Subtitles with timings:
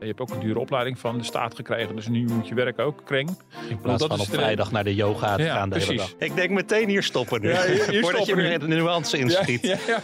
[0.00, 2.78] Je hebt ook een dure opleiding van de staat gekregen, dus nu moet je werk
[2.78, 3.28] ook kreng.
[3.68, 6.10] In plaats Dat van op vrijdag naar de yoga te Ja, gaan de hele precies.
[6.18, 6.28] dag.
[6.28, 7.48] Ik denk meteen hier stoppen nu.
[7.48, 9.62] Ja, hier- hier Voordat je stoppen weer de nuance inschiet.
[9.62, 9.98] Ja, ja.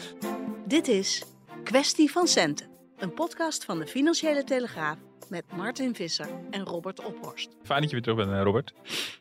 [0.67, 1.25] Dit is
[1.65, 2.67] Kwestie van Centen,
[2.99, 4.97] een podcast van de Financiële Telegraaf
[5.29, 7.49] met Martin Visser en Robert Ophorst.
[7.63, 8.73] Fijn dat je weer terug bent, eh, Robert.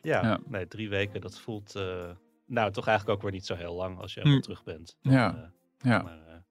[0.02, 0.38] Ja, Ja.
[0.48, 1.82] nee, drie weken, dat voelt eh,
[2.46, 4.44] nou toch eigenlijk ook weer niet zo heel lang als je helemaal Hm.
[4.44, 4.96] terug bent.
[5.00, 5.34] Ja.
[5.34, 6.02] Eh, Ja.
[6.02, 6.44] maar,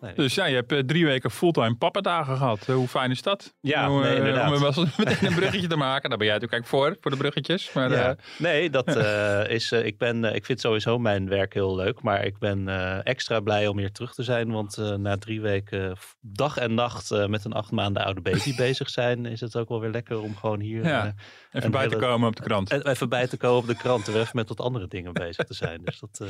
[0.00, 0.14] nee.
[0.14, 2.68] Dus ja, je hebt eh, drie weken fulltime pappadagen gehad.
[2.68, 3.54] Eh, hoe fijn is dat?
[3.60, 4.52] Ja, Om, nee, eh, inderdaad.
[4.52, 6.08] Om wel meteen een bruggetje te maken.
[6.08, 7.72] Daar ben jij natuurlijk voor, voor de bruggetjes.
[7.72, 8.16] Maar ja.
[8.38, 8.96] nee, dat
[9.58, 9.72] is.
[9.72, 12.02] ik, ben, ik vind sowieso mijn werk heel leuk.
[12.02, 12.68] Maar ik ben
[13.04, 14.52] extra blij om hier terug te zijn.
[14.52, 19.26] Want na drie weken dag en nacht met een acht maanden oude baby bezig zijn.
[19.26, 20.84] Is het ook wel weer lekker om gewoon hier.
[20.84, 21.14] Ja.
[21.52, 22.70] even bij te komen op de krant.
[22.70, 24.08] en even bij te komen op de krant.
[24.08, 25.80] En even met wat andere dingen bezig te zijn.
[25.84, 26.28] Dus dat.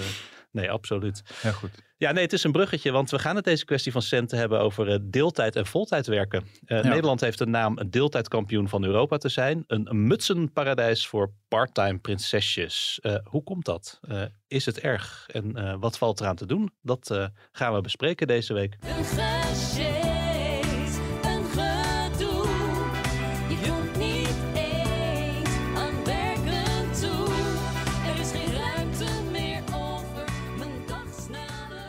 [0.50, 1.22] nee, absoluut.
[1.41, 1.86] Heel goed.
[1.98, 4.61] Ja, nee, het is een bruggetje, want we gaan het deze kwestie van centen hebben
[4.61, 6.45] over eh, deeltijd en voltijd werken.
[6.64, 6.89] Eh, Ja.
[6.89, 9.64] Nederland heeft de naam een deeltijdkampioen van Europa te zijn.
[9.67, 12.98] Een, mutsenparadijs voor parttime prinsesjes.
[13.03, 13.98] Eh, hoe komt dat?
[14.09, 15.27] Eh, is het erg?
[15.33, 16.70] En eh, wat valt eraan te doen?
[16.83, 18.77] Dat eh, gaan we bespreken deze week.
[18.80, 19.05] Een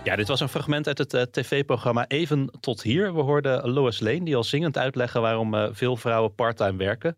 [0.04, 3.14] Ja, dit was een fragment uit het eh, tv-programma Even tot hier.
[3.14, 7.16] We hoorden Lois Lane die al zingend uitleggen waarom eh, veel vrouwen parttime werken.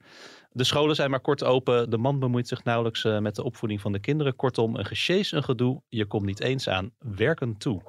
[0.52, 1.90] De scholen zijn maar kort open.
[1.90, 4.36] De man bemoeit zich nauwelijks eh, met de opvoeding van de kinderen.
[4.36, 5.82] Kortom, een gesjees, een gedoe.
[5.90, 7.82] Je komt niet eens aan werken toe.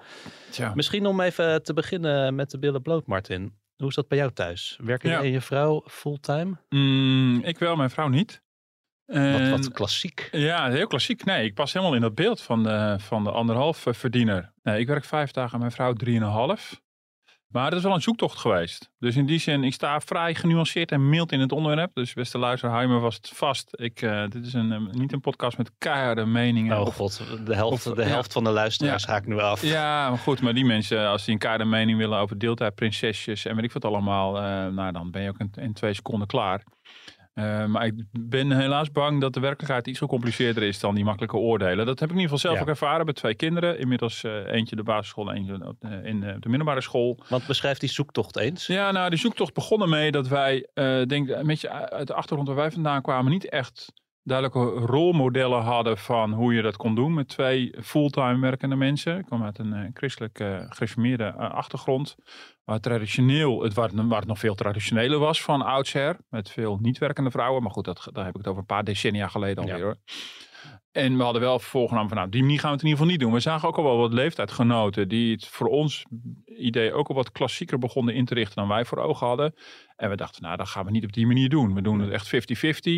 [0.50, 0.72] Tja.
[0.74, 3.54] Misschien om even te beginnen met de billen bloot, Martin.
[3.76, 4.78] Hoe is dat bij jou thuis?
[4.82, 5.14] Werken Ja.
[5.16, 6.56] jij en je vrouw fulltime?
[6.68, 8.42] Mm, ik wel, mijn vrouw niet.
[9.06, 10.28] Wat, wat klassiek.
[10.32, 11.24] Ja, heel klassiek.
[11.24, 14.52] Nee, ik pas helemaal in dat beeld van de, van de anderhalf eh, verdiener.
[14.62, 16.80] Nee, ik werk vijf dagen, mijn vrouw drieënhalf.
[17.48, 18.90] Maar dat is wel een zoektocht geweest.
[18.98, 21.94] Dus in die zin, ik sta vrij genuanceerd en mild in het onderwerp.
[21.94, 23.68] Dus beste luisteraar, hou je me vast vast.
[23.70, 26.80] Ik, eh, dit is een, eh, niet een podcast met keiharde meningen.
[26.80, 28.08] Oh Of- god, de helft, of- de ja.
[28.08, 29.08] helft van de luisteraars Ja.
[29.08, 29.62] ga ik nu af.
[29.62, 33.44] Ja, maar goed, maar die mensen, als die een keiharde mening willen over deeltijd, prinsesjes
[33.44, 34.32] en weet ik wat allemaal.
[34.70, 36.62] nou, dan ben je ook in, in twee seconden klaar.
[37.32, 41.36] Eh, maar ik ben helaas bang dat de werkelijkheid iets gecompliceerder is dan die makkelijke
[41.36, 41.86] oordelen.
[41.86, 42.60] Dat heb ik in ieder geval zelf Ja.
[42.60, 43.78] ook ervaren bij twee kinderen.
[43.78, 47.18] Inmiddels eh, eentje de basisschool en eentje op de- in de middelbare school.
[47.28, 48.66] Want beschrijf die zoektocht eens.
[48.66, 50.66] Ja, nou, die zoektocht begon ermee dat wij,
[51.06, 53.92] denk een beetje uit de achtergrond waar wij vandaan kwamen, niet echt
[54.22, 59.18] duidelijke rolmodellen hadden van hoe je dat kon doen met twee fulltime werkende mensen.
[59.18, 62.16] Ik kwam uit een eh, christelijk eh, gereformeerde eh, achtergrond,
[62.64, 66.78] waar traditioneel, het, waar, het- waar het nog veel traditioneler was van oudsher, met veel
[66.80, 67.62] niet werkende vrouwen.
[67.62, 69.84] Maar goed, dat, daar heb ik het over een paar decennia geleden alweer Ja.
[69.84, 69.96] hoor.
[70.92, 73.16] En we hadden wel voorgenomen van, nou, die manier gaan we het in ieder geval
[73.16, 73.32] niet doen.
[73.32, 76.04] We zagen ook al wel wat leeftijdgenoten die het voor ons
[76.44, 79.54] idee ook al wat klassieker begonnen in te richten dan wij voor ogen hadden.
[79.96, 81.74] En we dachten, nou, dat gaan we niet op die manier doen.
[81.74, 82.30] We doen het echt 50-50.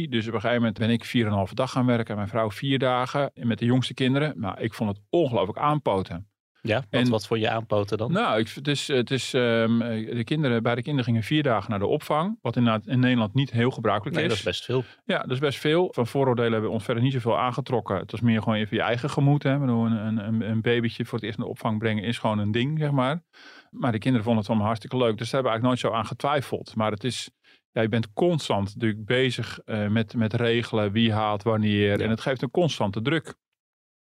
[0.08, 1.04] Dus op een gegeven moment ben ik
[1.48, 4.34] 4,5 dag gaan werken en mijn vrouw vier dagen en met de jongste kinderen.
[4.36, 6.28] Maar ik vond het ongelooflijk aanpoten.
[6.66, 8.12] Ja, wat, En- wat voor je aanpoten dan?
[8.12, 11.70] Nou, ik, het is, het is, ehm, de kinderen, bij de kinderen gingen vier dagen
[11.70, 12.38] naar de opvang.
[12.42, 14.30] Wat inderdaad in Nederland niet heel gebruikelijk nee, is.
[14.30, 14.84] dat is best veel.
[15.04, 15.88] Ja, dat is best veel.
[15.92, 17.96] Van vooroordelen hebben we ons verder niet zoveel aangetrokken.
[17.96, 19.42] Het was meer gewoon even je eigen gemoed.
[19.42, 19.58] Hè.
[19.58, 22.52] Bedoel, Een, een, een babytje voor het eerst naar de opvang brengen is gewoon een
[22.52, 23.22] ding, zeg maar.
[23.70, 25.18] Maar de kinderen vonden het allemaal hartstikke leuk.
[25.18, 26.74] Dus daar hebben we eigenlijk nooit zo aan getwijfeld.
[26.74, 27.30] Maar het is,
[27.72, 31.98] ja, je bent constant natuurlijk bezig eh, met, met regelen wie haalt wanneer.
[31.98, 32.04] Ja.
[32.04, 33.34] En het geeft een constante druk.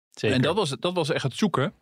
[0.09, 0.35] Zeker.
[0.35, 1.73] En dat was, dat was echt het zoeken.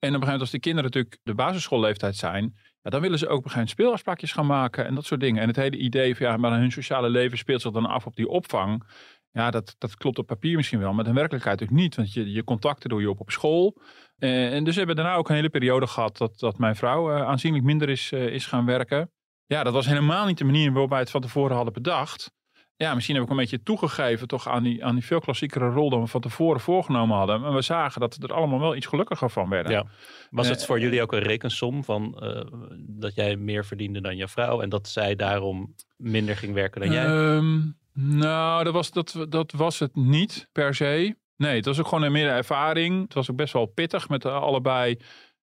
[0.00, 3.18] En op een gegeven moment als de kinderen natuurlijk de basisschoolleeftijd zijn, ja, dan willen
[3.18, 5.42] ze ook op een gegeven moment speelafspraakjes gaan maken en dat soort dingen.
[5.42, 8.16] En het hele idee van ja, maar hun sociale leven speelt zich dan af op
[8.16, 8.84] die opvang.
[9.32, 11.96] Ja, dat, dat klopt op papier misschien wel, maar in werkelijkheid natuurlijk niet.
[11.96, 13.80] Want je, je contacten doe je op op school.
[14.18, 17.10] Eh, en dus hebben we daarna ook een hele periode gehad dat, dat mijn vrouw
[17.10, 19.10] eh, aanzienlijk minder is, eh, is gaan werken.
[19.46, 22.32] Ja, dat was helemaal niet de manier waarop wij het van tevoren hadden bedacht.
[22.80, 25.90] Ja, misschien heb ik een beetje toegegeven toch aan die, aan die veel klassiekere rol
[25.90, 27.40] dan we van tevoren voorgenomen hadden.
[27.40, 29.72] Maar we zagen dat we er allemaal wel iets gelukkiger van werden.
[29.72, 29.84] Ja.
[30.30, 32.40] Was het Eh, voor jullie ook een rekensom van eh,
[32.78, 36.92] dat jij meer verdiende dan je vrouw en dat zij daarom minder ging werken dan
[36.92, 37.04] jij?
[37.04, 37.58] Ehm,
[37.92, 41.16] nou, dat was, dat, dat was het niet per se.
[41.36, 43.02] Nee, het was ook gewoon een meer ervaring.
[43.02, 44.98] Het was ook best wel pittig met eh, allebei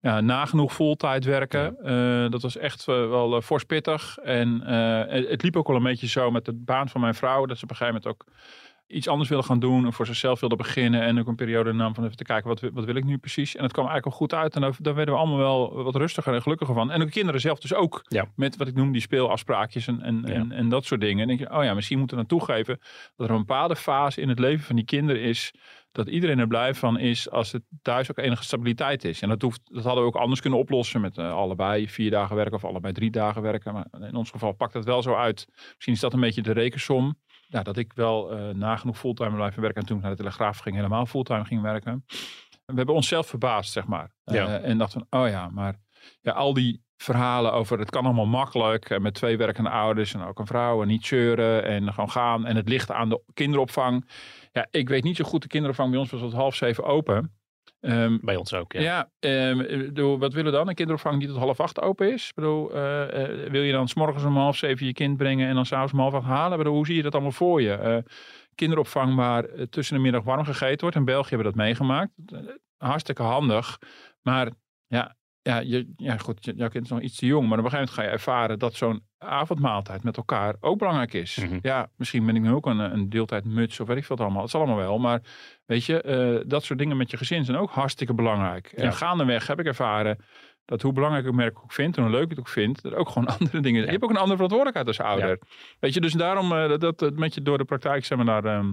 [0.01, 1.77] ja, nagenoeg voltijd werken.
[1.83, 4.18] Eh, dat was echt eh, wel uh, fors pittig.
[4.18, 4.62] En
[5.09, 7.45] het, liep ook wel een beetje zo met de baan van mijn vrouw.
[7.45, 8.25] Dat ze op een gegeven moment ook
[8.88, 9.86] iets anders wilde gaan doen.
[9.86, 11.01] En voor zichzelf wilde beginnen.
[11.01, 13.56] En ook een periode nam van even te kijken, wat, wat wil ik nu precies?
[13.56, 14.56] En het kwam eigenlijk wel goed uit.
[14.56, 16.92] En daar, daar werden we allemaal wel wat rustiger en gelukkiger van.
[16.92, 18.01] En de kinderen zelf dus ook.
[18.07, 18.25] Ja.
[18.36, 20.33] Met wat ik noem die speelafspraakjes en, en, Ja.
[20.33, 21.21] en, en dat soort dingen.
[21.21, 22.80] En denk je, oh ja, misschien moeten we dan toegeven
[23.15, 25.53] dat er een bepaalde fase in het leven van die kinderen is
[25.91, 29.21] dat iedereen er blij van is als het thuis ook enige stabiliteit is.
[29.21, 32.35] En dat, hoeft, dat hadden we ook anders kunnen oplossen met eh, allebei vier dagen
[32.35, 33.73] werken of allebei drie dagen werken.
[33.73, 35.47] Maar in ons geval pakt het wel zo uit.
[35.73, 37.15] Misschien is dat een beetje de rekensom.
[37.47, 40.57] Ja, dat ik wel eh, nagenoeg fulltime blijven werken en toen ik naar de Telegraaf
[40.57, 42.05] ging helemaal fulltime ging werken.
[42.65, 44.11] We hebben onszelf verbaasd, zeg maar.
[44.23, 44.47] Ja.
[44.47, 45.75] Eh, en dachten van, oh ja, maar
[46.21, 48.89] ja, al die verhalen over het kan allemaal makkelijk.
[48.89, 52.45] En met twee werkende ouders en ook een vrouw en niet zeuren en gewoon gaan.
[52.45, 54.09] En het ligt aan de kinderopvang.
[54.51, 55.42] Ja, ik weet niet zo goed.
[55.42, 57.36] De kinderopvang bij ons was tot half zeven open.
[57.80, 58.81] Ehm, Bij ons ook, ja.
[58.81, 60.68] ja, ehm, bedoel, wat willen we dan?
[60.68, 62.27] Een kinderopvang die tot half acht open is?
[62.27, 65.56] Ik bedoel, eh, eh, wil je dan s'morgens om half zeven je kind brengen en
[65.56, 66.51] dan s'avonds om half acht halen?
[66.51, 67.74] Ik bedoel, hoe zie je dat allemaal voor je?
[67.74, 67.98] Eh,
[68.56, 70.95] kinderopvang waar eh, tussen de middag warm gegeten wordt.
[70.95, 72.12] In België hebben we dat meegemaakt.
[72.25, 72.39] Eh,
[72.77, 73.80] hartstikke handig.
[74.21, 74.50] Maar
[74.88, 77.49] ja, ja, je, ja goed, je- jouw kind is nog iets te jong.
[77.49, 81.13] Maar op een gegeven moment ga je ervaren dat zo'n avondmaaltijd met elkaar ook belangrijk
[81.13, 81.35] is.
[81.35, 81.59] Mhm.
[81.61, 84.25] Ja, misschien ben ik nu ook een, een deeltijd muts of weet ik veel het
[84.25, 84.41] allemaal.
[84.41, 84.99] Het zal allemaal wel.
[84.99, 85.21] Maar
[85.65, 88.73] weet je, eh, dat soort dingen met je gezin zijn ook hartstikke belangrijk.
[88.75, 88.83] Ja.
[88.83, 90.17] En gaandeweg heb ik ervaren
[90.65, 92.83] dat hoe belangrijk ik het merk ook vind en hoe leuk ik het ook vind,
[92.83, 93.81] er ook gewoon andere dingen.
[93.83, 95.39] Je hebt ook een andere verantwoordelijkheid als ouder.
[95.79, 98.45] Weet je, dus daarom eh, dat, dat met je door de praktijk zijn we daar
[98.45, 98.71] ehm,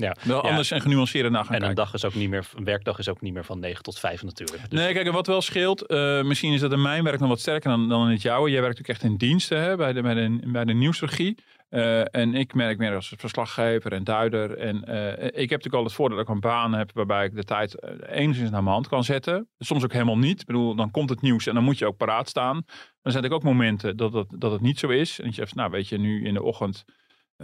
[0.00, 0.16] Ja.
[0.22, 0.48] wel Ja.
[0.48, 3.08] anders en genuanceerder naar gaan En een dag is ook niet meer, een werkdag is
[3.08, 4.70] ook niet meer van 9 tot 5 natuurlijk.
[4.70, 7.28] Dus Nee, kijk, en wat wel scheelt, eh, misschien is dat in mijn werk nog
[7.28, 8.50] wat sterker dan, dan in het jouwe.
[8.50, 11.38] Jij werkt ook echt in diensten hè, bij, de, bij, de, bij de nieuwsregie.
[11.68, 14.56] Eh, en ik merk meer als verslaggever en duider.
[14.58, 17.34] En eh, ik heb natuurlijk al het voordeel dat ik een baan heb waarbij ik
[17.34, 19.48] de tijd enigszins naar mijn hand kan zetten.
[19.58, 20.40] Soms ook helemaal niet.
[20.40, 22.64] Ik bedoel, dan komt het nieuws en dan moet je ook paraat staan.
[23.02, 25.18] Dan zijn er ook momenten dat, dat, dat het niet zo is.
[25.18, 26.84] En dat je zegt, nou weet je, nu in de ochtend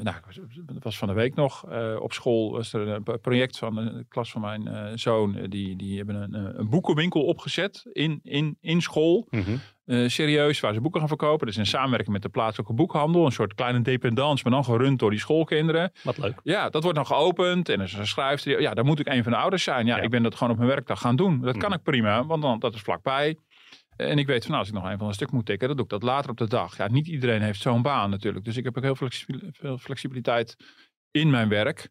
[0.02, 1.64] nou, ik was- van de week nog.
[1.70, 5.36] eh, op school was er een project van de klas van mijn eh, zoon.
[5.36, 9.26] eh, Die, die hebben een, een boekenwinkel opgezet in, in, in school.
[9.30, 9.56] Mhm.
[10.06, 11.46] Serieus, waar ze boeken gaan verkopen.
[11.46, 13.24] Dus in samenwerking met de plaatselijke boekhandel.
[13.26, 15.92] Een soort kleine dependance, maar dan gerund door die schoolkinderen.
[16.02, 16.40] Wat leuk.
[16.42, 17.68] Ja, dat wordt dan geopend.
[17.68, 18.60] En er is een schrijfster.
[18.60, 19.86] Ja, dan moet ik een van de ouders zijn.
[19.86, 20.02] Ja, Ja.
[20.02, 21.40] ik ben dat gewoon op mijn werkdag gaan doen.
[21.40, 21.78] Dat kan Mhm.
[21.78, 23.36] ik prima, want dan, dat is vlakbij.
[23.96, 25.76] En ik weet van nou, als ik nog een van een stuk moet tikken, dan
[25.76, 26.76] doe ik dat later op de dag.
[26.76, 28.44] Ja, niet iedereen heeft zo'n baan natuurlijk.
[28.44, 28.96] Dus ik heb ook heel
[29.52, 30.56] veel flexibiliteit
[31.10, 31.88] in mijn werk.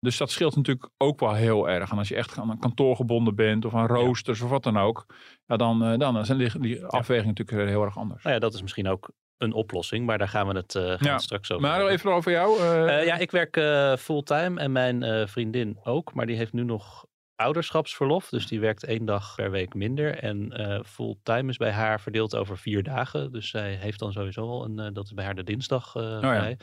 [0.00, 1.90] Dus dat scheelt natuurlijk ook wel heel erg.
[1.90, 4.76] En als je echt aan een kantoor gebonden bent of aan roosters of wat dan
[4.78, 5.06] ook.
[5.46, 8.22] Ja, dan, eh, dan zijn die, die afwegingen natuurlijk heel erg anders.
[8.22, 10.98] Nou ja, dat is misschien ook een oplossing, maar daar gaan we het, eh, gaan
[10.98, 11.12] we Ja.
[11.12, 12.60] het straks over Maar even over jou.
[12.60, 13.54] eh, ja, ik werk
[14.00, 18.28] fulltime en mijn vriendin ook, maar die heeft nu nog ouderschapsverlof.
[18.28, 20.18] Dus die werkt één dag per week minder.
[20.18, 23.32] En eh, fulltime is bij haar verdeeld over vier dagen.
[23.32, 26.18] Dus zij heeft dan sowieso al een, eh, dat is bij haar de dinsdag ja.
[26.20, 26.56] vrij.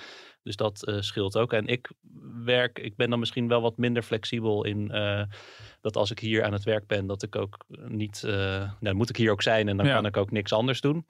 [0.43, 1.53] Dus dat scheelt ook.
[1.53, 1.91] En ik
[2.43, 4.87] werk, ik ben dan misschien wel wat minder flexibel in
[5.81, 9.09] dat als ik hier aan het werk ben, dat ik ook niet, nou, dan moet
[9.09, 9.93] ik hier ook zijn en dan Ja.
[9.95, 11.05] kan ik ook niks anders doen.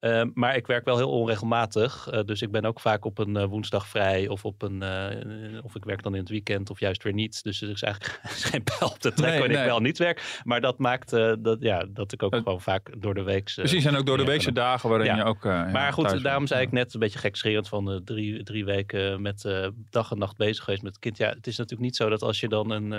[0.00, 2.08] Eh, maar ik werk wel heel onregelmatig.
[2.08, 4.28] eh, dus ik ben ook vaak op een eh, woensdag vrij.
[4.28, 7.42] Of, op een, eh, of ik werk dan in het weekend of juist weer niet.
[7.42, 9.66] Dus er is eigenlijk geen pijl op te trekken Nee, wanneer nee.
[9.66, 10.40] ik wel niet werk.
[10.44, 13.52] Maar dat maakt dat, ja, dat ik ook gewoon vaak door de week...
[13.54, 15.16] Precies, en ook door de weekse dagen waarin Ja.
[15.16, 15.44] je ook.
[15.44, 16.48] maar goed, daarom bent.
[16.48, 19.48] zei ik net een beetje gekscherend van drie, drie weken met
[19.90, 21.16] dag en nacht bezig geweest met het kind.
[21.16, 22.90] Ja, het is natuurlijk niet zo dat als je dan een,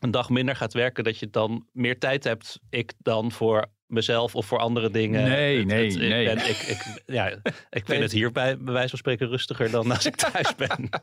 [0.00, 2.60] een dag minder gaat werken, dat je dan meer tijd hebt.
[2.70, 5.28] Ik dan voor mezelf of voor andere dingen.
[5.28, 6.24] Nee, nee, ik nee.
[6.24, 7.26] Ben, ik, ik, ja,
[7.70, 10.88] ik vind het hier bij, bij wijze van spreken rustiger dan als ik thuis ben.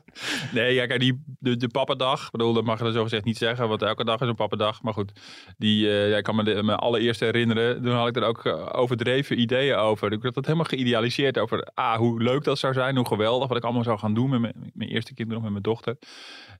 [0.52, 2.24] Nee, ja, kijk, die, de, de pappendag.
[2.24, 4.34] Ik bedoel, dat mag je dan zo gezegd niet zeggen, want elke dag is een
[4.34, 4.82] pappendag.
[4.82, 5.12] Maar goed,
[5.56, 7.82] die, ja, ik kan me de, mijn allereerste herinneren.
[7.82, 10.12] Toen had ik er ook eh, overdreven ideeën over.
[10.12, 13.48] Ik had het helemaal geïdealiseerd over ah, hoe leuk dat zou zijn, hoe geweldig.
[13.48, 15.96] Wat ik allemaal zou gaan doen met mijn, mijn eerste kinderen of met mijn dochter.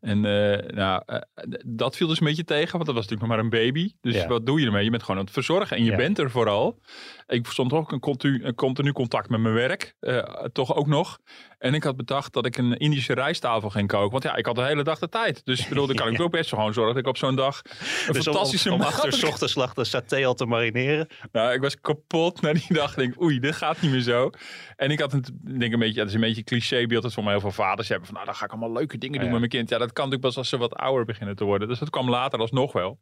[0.00, 1.02] En eh, nou,
[1.66, 3.92] dat viel dus een beetje tegen, want dat was natuurlijk nog maar een baby.
[4.00, 4.26] Dus Ja.
[4.26, 4.84] wat doe je ermee?
[4.84, 5.96] Je bent gewoon aan het verzorgen en je Ja.
[5.96, 6.80] bent vooral.
[7.26, 10.18] Ik stond ook een continu, continu contact met mijn werk, eh,
[10.52, 11.20] toch ook nog.
[11.58, 14.10] En ik had bedacht dat ik een Indische rijsttafel ging koken.
[14.10, 15.44] Want ja, ik had de hele dag de tijd.
[15.44, 17.60] Dus ik bedoel, dan kan ik ook best gewoon zorgen dat ik op zo'n dag
[18.06, 21.06] een Dus fantastische om, om acht uur maat- s ochtends de saté al te marineren.
[21.32, 22.90] Nou, ik was kapot na die dag.
[22.90, 24.30] Ik denk, oei, dit gaat niet meer zo.
[24.76, 25.24] En ik had een,
[25.58, 27.50] denk een beetje, ja, dat is een beetje een clichébeeld dat voor mij heel veel
[27.50, 28.06] vaders hebben.
[28.06, 29.30] Van nou, dan ga ik allemaal leuke dingen doen Ja.
[29.30, 29.68] met mijn kind.
[29.68, 31.68] Ja, dat kan natuurlijk pas als ze wat ouder beginnen te worden.
[31.68, 32.98] Dus dat kwam later alsnog wel.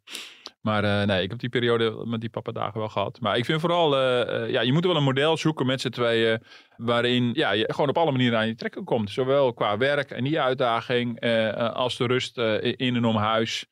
[0.61, 3.19] Maar eh, nee, ik heb die periode met die papadagen wel gehad.
[3.19, 5.89] Maar ik vind vooral, eh, eh, ja, je moet wel een model zoeken met z'n
[5.89, 6.43] tweeën.
[6.77, 9.11] Waarin ja, je gewoon op alle manieren aan je trekken komt.
[9.11, 11.19] Zowel qua werk en die uitdaging.
[11.19, 13.65] eh, eh, als de rust eh, in en om huis.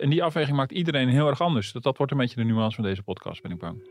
[0.00, 1.72] En die afweging maakt iedereen heel erg anders.
[1.72, 3.88] Dat, dat wordt een beetje de nuance van deze podcast, ben ik bang.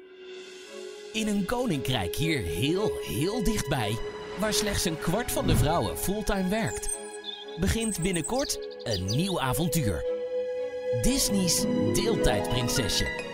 [1.14, 3.98] In een koninkrijk hier heel, heel dichtbij,
[4.40, 6.98] waar slechts een kwart van de vrouwen fulltime werkt,
[7.60, 10.04] begint binnenkort een nieuw avontuur.
[11.02, 13.28] Disney's Deeltijdprinsesje.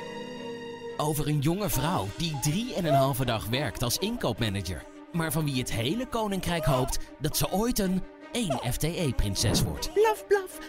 [0.98, 4.84] Over een jonge vrouw die drie en een halve dag werkt als inkoopmanager,
[5.16, 9.94] maar van wie het hele koninkrijk hoopt dat ze ooit een 1 FTE-prinses wordt.
[9.94, 10.60] Blaf, blaf.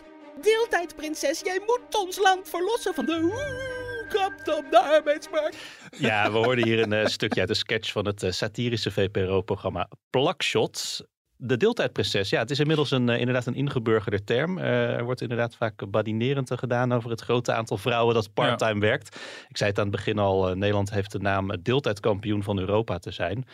[0.40, 5.56] Deeltijdprinses, jij moet ons land verlossen van de krapte op de arbeidsmarkt.
[5.98, 9.88] Ja, we hoorden hier een eh, stukje uit een sketch van het eh, satirische VPRO-programma
[10.10, 11.04] Plakshot.
[11.38, 14.58] De deeltijdprinses, ja, het is inmiddels een, eh, inderdaad een ingeburgerde term.
[14.58, 19.16] Eh, er wordt inderdaad vaak badinerend gedaan over het grote aantal vrouwen dat parttime werkt.
[19.48, 22.98] Ik zei het aan het begin al, eh, Nederland heeft de naam deeltijdkampioen van Europa
[22.98, 23.44] te zijn.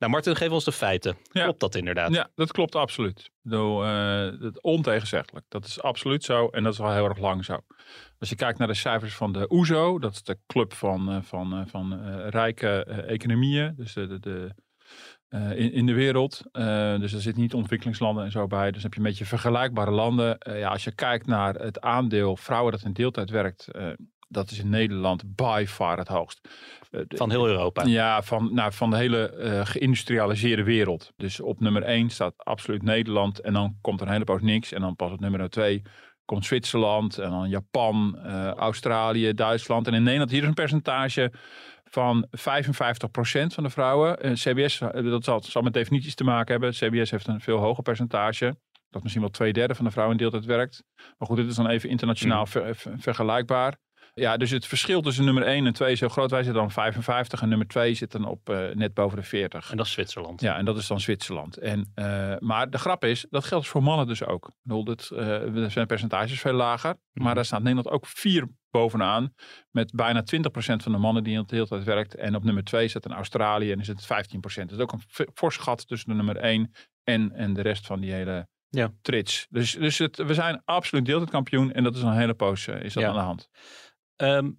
[0.00, 1.16] Nou, Martin, geef ons de feiten.
[1.32, 1.42] Ja.
[1.42, 2.12] Klopt dat inderdaad?
[2.14, 3.30] Ja, dat klopt absoluut.
[3.42, 5.46] Bedoel, eh, het ontegenzeggelijk.
[5.48, 7.58] Dat is absoluut zo en dat is al heel erg lang zo.
[8.18, 11.22] Als je kijkt naar de cijfers van de OESO, dat is de club van, eh,
[11.22, 14.54] van, eh, van eh, rijke eh, economieën, dus de, de, de,
[15.28, 16.42] eh, in, in de wereld.
[16.52, 18.70] Eh, dus er zitten niet ontwikkelingslanden en zo bij.
[18.70, 20.38] Dus heb je een beetje vergelijkbare landen.
[20.38, 23.88] Eh, ja, als je kijkt naar het aandeel vrouwen dat in deeltijd werkt, eh,
[24.32, 26.48] dat is in Nederland by far het hoogst.
[26.90, 27.82] Eh, Van heel Europa.
[27.84, 31.12] ja, van, nou, van de hele eh, geïndustrialiseerde wereld.
[31.16, 33.40] Dus op nummer 1 staat absoluut Nederland.
[33.40, 34.72] En dan komt er een hele poos niks.
[34.72, 35.82] En dan pas op nummer 2
[36.24, 37.18] komt Zwitserland.
[37.18, 39.86] En dan Japan, eh, Australië, Duitsland.
[39.86, 41.32] En in Nederland hier is een percentage
[41.84, 44.16] van 55% van de vrouwen.
[44.34, 46.70] CBS, dat zal, zal met definities te maken hebben.
[46.70, 48.56] CBS heeft een veel hoger percentage.
[48.90, 50.84] Dat misschien wel twee derde van de vrouwen in deeltijd werkt.
[51.18, 53.76] Maar goed, dit is dan even internationaal ver- ver- vergelijkbaar.
[54.20, 56.30] Ja, dus het verschil tussen nummer 1 en 2 is heel groot.
[56.30, 59.70] Wij zitten dan 55 en nummer 2 zit dan op eh, net boven de 40.
[59.70, 60.40] En dat is Zwitserland.
[60.40, 61.56] Ja, en dat is dan Zwitserland.
[61.56, 64.46] En, eh, maar de grap is, dat geldt voor mannen dus ook.
[64.48, 66.94] Ik bedoel, dit, eh, er zijn percentages veel lager.
[67.12, 67.24] Mhm.
[67.24, 69.34] Maar daar staat Nederland ook vier bovenaan.
[69.70, 72.14] Met bijna 20% van de mannen die in de hele tijd werkt.
[72.14, 74.68] En op nummer 2 zit een Australië en is het 15%.
[74.70, 76.72] Dat is ook een fors gat tussen de nummer 1
[77.04, 78.92] en, en de rest van die hele Ja.
[79.02, 79.46] trits.
[79.50, 81.72] Dus, dus het, we zijn absoluut deeltijdkampioen.
[81.72, 83.08] En dat is een hele poos is dat Ja.
[83.08, 83.48] aan de hand.
[84.20, 84.58] Ehm,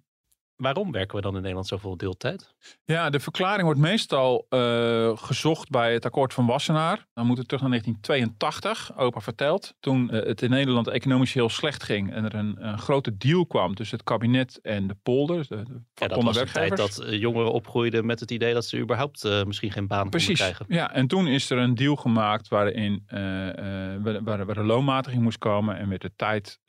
[0.62, 2.54] waarom werken we dan in Nederland zoveel deeltijd?
[2.84, 7.06] Ja, de verklaring wordt meestal eh, gezocht bij het akkoord van Wassenaar.
[7.14, 9.74] Dan moeten we terug naar 1982, opa vertelt.
[9.80, 13.46] Toen eh, het in Nederland economisch heel slecht ging en er een, een grote deal
[13.46, 15.46] kwam tussen het kabinet en de polder.
[15.48, 18.64] De, de Ja, dat was de tijd dat eh, jongeren opgroeiden met het idee dat
[18.64, 20.66] ze überhaupt misschien geen baan konden Precies, krijgen.
[20.68, 20.92] ja.
[20.94, 25.76] En toen is er een deal gemaakt waarin waar, waar, waar de loonmatiging moest komen.
[25.76, 26.60] En werd de tijd,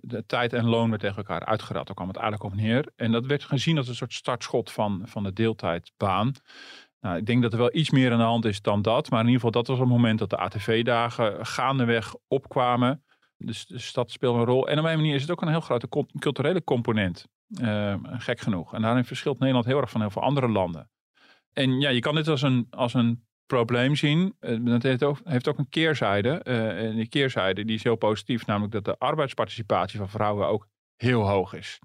[0.00, 1.86] de tijd en loon werd tegen elkaar uitgerad.
[1.86, 2.85] Daar kwam het eigenlijk op neer.
[2.96, 6.32] En dat werd gezien als een soort startschot van, van de deeltijdbaan.
[7.00, 9.10] Nou, ik denk dat er wel iets meer aan de hand is dan dat.
[9.10, 13.04] Maar in ieder geval, dat was het moment dat de ATV-dagen gaandeweg opkwamen.
[13.38, 14.68] Dus, dus dat speelt een rol.
[14.68, 15.88] En op een manier is het ook een heel grote
[16.18, 17.26] culturele component.
[17.54, 18.74] Eh, gek genoeg.
[18.74, 20.90] En daarin verschilt Nederland heel erg van heel veel andere landen.
[21.52, 24.36] En ja, je kan dit als een, als een probleem zien.
[24.40, 26.30] Eh, Dat heeft ook, heeft ook een keerzijde.
[26.30, 28.46] Eh, en die keerzijde die is heel positief.
[28.46, 31.78] Namelijk dat de arbeidsparticipatie van vrouwen ook heel hoog is.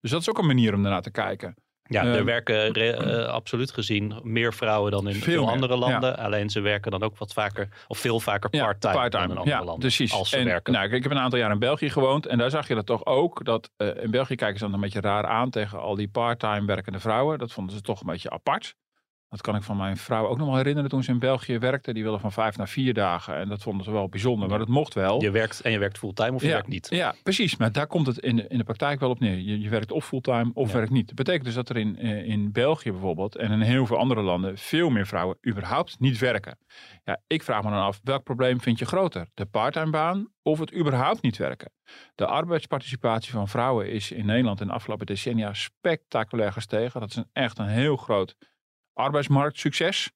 [0.00, 1.54] Dus dat is ook een manier om daarnaar te kijken.
[1.82, 5.78] Ja, Ehm, er werken re- eh, absoluut gezien meer vrouwen dan in Veel andere ja.
[5.78, 6.18] landen.
[6.18, 9.48] Alleen ze werken dan ook wat vaker, of veel vaker Ja, part-time, dan in andere
[9.48, 9.78] Ja, landen.
[9.78, 10.12] precies.
[10.12, 10.72] Als ze en, werken.
[10.72, 12.26] Nou, ik heb een aantal jaar in België gewoond.
[12.26, 13.44] En daar zag je dat toch ook.
[13.44, 16.66] Dat eh, in België kijken ze dan een beetje raar aan tegen al die part-time
[16.66, 17.38] werkende vrouwen.
[17.38, 18.74] Dat vonden ze toch een beetje apart.
[19.28, 21.92] Dat kan ik van mijn vrouw ook nog wel herinneren toen ze in België werkte.
[21.92, 23.36] Die wilde van vijf naar vier dagen.
[23.36, 24.48] En dat vonden ze wel bijzonder.
[24.48, 25.22] Maar dat mocht wel.
[25.22, 26.86] je werkt en je werkt fulltime of je ja, werkt niet.
[26.90, 27.56] Ja, precies.
[27.56, 29.36] Maar daar komt het in de, in de praktijk wel op neer.
[29.38, 30.74] Je, je werkt of fulltime of Ja.
[30.76, 31.06] werkt niet.
[31.06, 34.22] Dat betekent dus dat er in, eh, in België bijvoorbeeld en in heel veel andere
[34.22, 36.58] landen veel meer vrouwen überhaupt niet werken.
[37.04, 39.26] Ja, ik vraag me dan af, welk probleem vind je groter?
[39.34, 41.70] De parttime baan of het überhaupt niet werken?
[42.14, 47.00] De arbeidsparticipatie van vrouwen is in Nederland in de afgelopen decennia spectaculair gestegen.
[47.00, 48.36] Dat is een, echt een heel groot
[48.98, 50.10] arbeidsmarktsucces.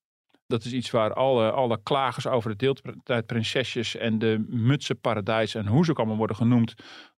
[0.46, 5.84] Dat is iets waar alle, alle klagers over de deeltijdprinsesjes en de mutsenparadijs en hoe
[5.84, 6.74] ze ook allemaal worden genoemd,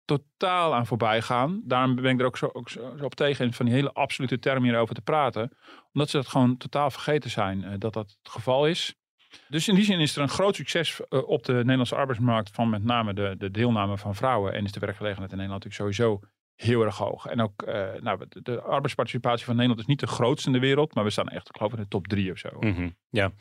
[0.06, 1.62] totaal aan voorbij gaan.
[1.66, 4.64] Daarom ben ik er ook zo, ook zo op tegen van die hele absolute term
[4.64, 5.52] hierover te praten.
[5.94, 8.96] Omdat ze dat gewoon totaal vergeten zijn eh, dat dat het geval is.
[9.48, 12.70] Dus in die zin is er een groot succes eh, op de Nederlandse arbeidsmarkt van
[12.70, 14.54] met name de, de deelname van vrouwen.
[14.54, 16.20] En is de werkgelegenheid in Nederland natuurlijk sowieso
[16.56, 17.26] heel erg hoog.
[17.26, 20.60] En ook eh, nou, de, de arbeidsparticipatie van Nederland is niet de grootste in de
[20.60, 22.50] wereld, maar we staan echt, ik geloof, in de top drie of zo.
[22.60, 23.32] Mhm, Ja.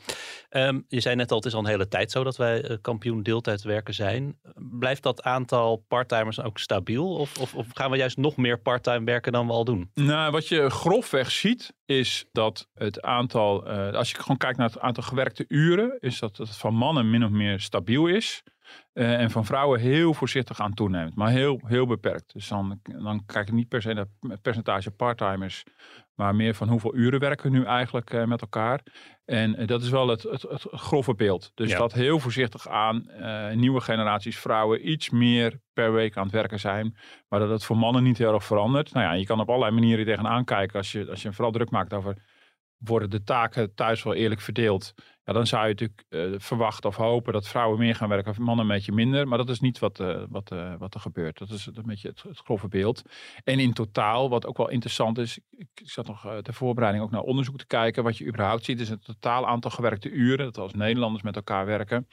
[0.49, 2.77] Ehm, je zei net al, het is al een hele tijd zo dat wij eh,
[2.81, 4.39] kampioen deeltijdwerken zijn.
[4.55, 7.15] Blijft dat aantal parttimers ook stabiel?
[7.15, 9.89] Of, of, of gaan we juist nog meer parttime werken dan we al doen?
[9.93, 14.67] Nou, wat je grofweg ziet, is dat het aantal, eh, als je gewoon kijkt naar
[14.69, 18.43] het aantal gewerkte uren, is dat het van mannen min of meer stabiel is.
[18.93, 22.33] Eh, en van vrouwen heel voorzichtig aan toeneemt, maar heel, heel beperkt.
[22.33, 25.63] Dus dan, dan kijk ik niet per se naar het percentage parttimers,
[26.15, 28.81] maar meer van hoeveel uren werken we nu eigenlijk eh, met elkaar.
[29.25, 31.51] En eh, dat is wel het, het, het grove beeld.
[31.53, 31.77] Dus Ja.
[31.77, 33.07] dat heel voorzichtig aan
[33.53, 36.97] nieuwe generaties vrouwen iets meer per week aan het werken zijn.
[37.27, 38.93] Maar dat het voor mannen niet heel erg verandert.
[38.93, 40.77] Nou ja, je kan op allerlei manieren tegenaan kijken.
[40.77, 42.17] Als je, als je vooral druk maakt over
[42.83, 44.93] worden de taken thuis wel eerlijk verdeeld.
[45.25, 48.37] Ja, dan zou je natuurlijk eh, verwachten of hopen dat vrouwen meer gaan werken of
[48.37, 49.27] mannen een beetje minder.
[49.27, 51.37] Maar dat is niet wat, eh, wat, eh, wat er gebeurt.
[51.37, 53.01] Dat is een beetje het, grove beeld.
[53.43, 55.39] En in totaal, wat ook wel interessant is.
[55.49, 58.03] Ik, ik zat nog ter voorbereiding ook naar onderzoek te kijken.
[58.03, 60.45] Wat je überhaupt ziet is het totaal aantal gewerkte uren.
[60.45, 62.07] Dat als Nederlanders met elkaar werken.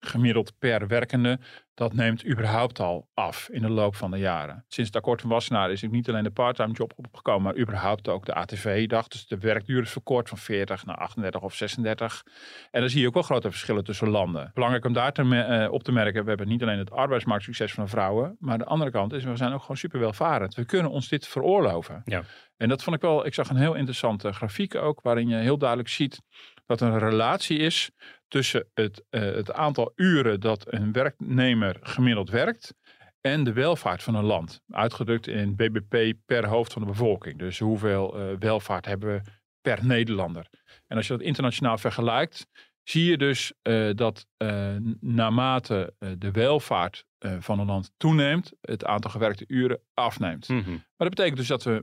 [0.00, 1.38] Gemiddeld per werkende.
[1.74, 4.64] Dat neemt überhaupt al af in de loop van de jaren.
[4.68, 7.42] Sinds het akkoord van Wassenaar is niet alleen de parttime job opgekomen.
[7.42, 9.08] Maar überhaupt ook de ATV-dag.
[9.08, 12.22] Dus de werkduur is verkort van 40 naar 38 of 36.
[12.70, 14.50] En dan zie je ook wel grote verschillen tussen landen.
[14.54, 16.22] Belangrijk om daar te eh, op te merken.
[16.22, 18.36] We hebben niet alleen het arbeidsmarktsucces van de vrouwen.
[18.38, 20.54] Maar de andere kant is, we zijn ook gewoon super welvarend.
[20.54, 22.02] We kunnen ons dit veroorloven.
[22.04, 22.22] Ja.
[22.56, 25.00] En dat vond ik wel, ik zag een heel interessante grafiek ook.
[25.00, 26.20] Waarin je heel duidelijk ziet
[26.66, 27.90] dat er een relatie is
[28.30, 32.74] tussen het, eh, het aantal uren dat een werknemer gemiddeld werkt
[33.20, 34.62] en de welvaart van een land.
[34.70, 37.38] Uitgedrukt in BBP per hoofd van de bevolking.
[37.38, 40.46] Dus hoeveel eh, welvaart hebben we per Nederlander.
[40.86, 42.46] En als je dat internationaal vergelijkt,
[42.82, 44.26] zie je dus eh, dat
[45.00, 47.04] naarmate de welvaart
[47.40, 50.48] van een land toeneemt, het aantal gewerkte uren afneemt.
[50.48, 50.70] Mhm.
[50.70, 51.80] Maar dat betekent dus dat we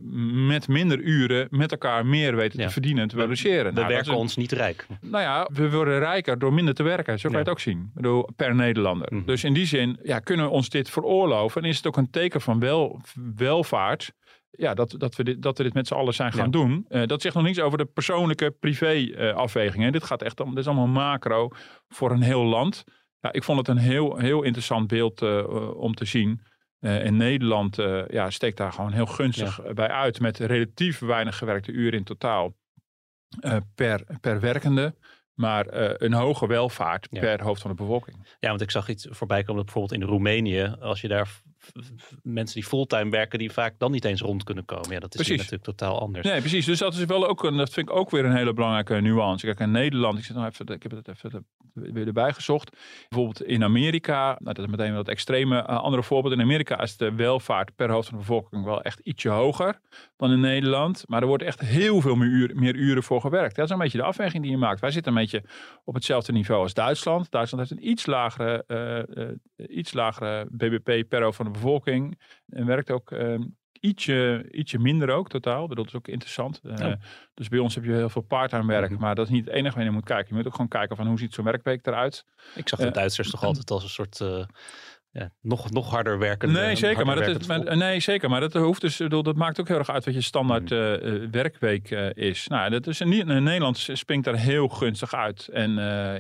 [0.48, 2.66] met minder uren met elkaar meer weten Ja.
[2.66, 3.58] te verdienen en te produceren.
[3.58, 4.88] We Nou, dat is werken een- ons niet rijk.
[5.02, 7.20] nou ja, we worden rijker door minder te werken.
[7.20, 7.92] Zo kan je het ook zien.
[7.94, 9.08] Bedoel, per Nederlander.
[9.14, 9.26] Mhm.
[9.26, 11.62] Dus in die zin ja, kunnen we ons dit veroorloven.
[11.62, 13.02] En is het ook een teken van wel,
[13.36, 14.12] welvaart.
[14.52, 16.52] Ja, dat, dat, we dit, dat we dit met z'n allen zijn gaan Ja.
[16.52, 16.86] doen.
[16.88, 19.92] Eh, dat zegt nog niets over de persoonlijke privé eh, afwegingen.
[19.92, 21.50] Dit gaat echt om, dit is allemaal macro
[21.88, 22.84] voor een heel land.
[23.32, 26.42] Ik vond het een heel, heel interessant beeld eh, eh, om te zien.
[26.80, 30.20] In Nederland eh, ja, steekt daar gewoon heel gunstig bij uit.
[30.20, 32.56] Met relatief weinig gewerkte uren in totaal
[33.76, 34.96] per, per werkende.
[35.34, 35.66] Maar
[36.02, 37.20] een hoge welvaart Ja.
[37.20, 38.36] per hoofd van de bevolking.
[38.40, 41.42] Ja, want ik zag iets voorbij komen dat bijvoorbeeld in Roemenië, als je daar
[42.24, 44.92] mensen die fulltime werken, die vaak dan niet eens rond kunnen komen.
[44.92, 46.28] Ja, dat is natuurlijk totaal anders.
[46.28, 46.66] Nee, precies.
[46.66, 49.46] Dus dat is wel ook een, dat vind ik ook weer een hele belangrijke nuance.
[49.46, 52.78] Kijk, in Nederland, ik, zit nog even, ik heb het even weer erbij gezocht.
[53.10, 56.34] Bijvoorbeeld in Amerika, nou, dat is meteen wat extreme eh, andere voorbeeld.
[56.34, 59.80] In Amerika is de welvaart per hoofd van de bevolking wel echt ietsje hoger
[60.18, 61.04] dan in Nederland.
[61.08, 63.56] Maar er wordt echt heel veel meer, uren- meer uren voor gewerkt.
[63.56, 64.80] Dat is een beetje de afweging die je maakt.
[64.80, 65.44] Wij zitten een beetje
[65.84, 67.32] op hetzelfde niveau als Duitsland.
[67.32, 69.36] Duitsland heeft een iets lagere, eh, eh,
[69.68, 72.20] iets lagere BBP per hoofd van de bevolking.
[72.50, 73.36] En werkt ook eh,
[73.80, 75.68] ietsje, ietsje minder ook totaal.
[75.68, 76.62] Dat is ook interessant.
[76.64, 76.94] Eh, Oh.
[77.34, 78.90] Dus bij ons heb je heel veel part-time werk.
[78.92, 79.02] Mhm.
[79.02, 80.28] Maar dat is niet het enige waar je moet kijken.
[80.30, 82.26] Je moet ook gewoon kijken van hoe ziet zo'n werkweek eruit.
[82.56, 84.46] Ik zag de Eh, Duitsers toch altijd als een soort eh,
[85.12, 86.60] ja, nog, nog harder werkende.
[86.60, 87.06] Nee, zeker.
[87.06, 88.30] Maar dat, is, maar, nee, zeker.
[88.30, 90.74] Maar dat hoeft dus, bedoel, dat maakt ook heel erg uit wat je standaard Mhm.
[90.74, 92.48] eh, eh, werkweek eh, is.
[92.48, 95.48] Nou, dat is in, in Nederland springt daar heel gunstig uit.
[95.48, 95.72] En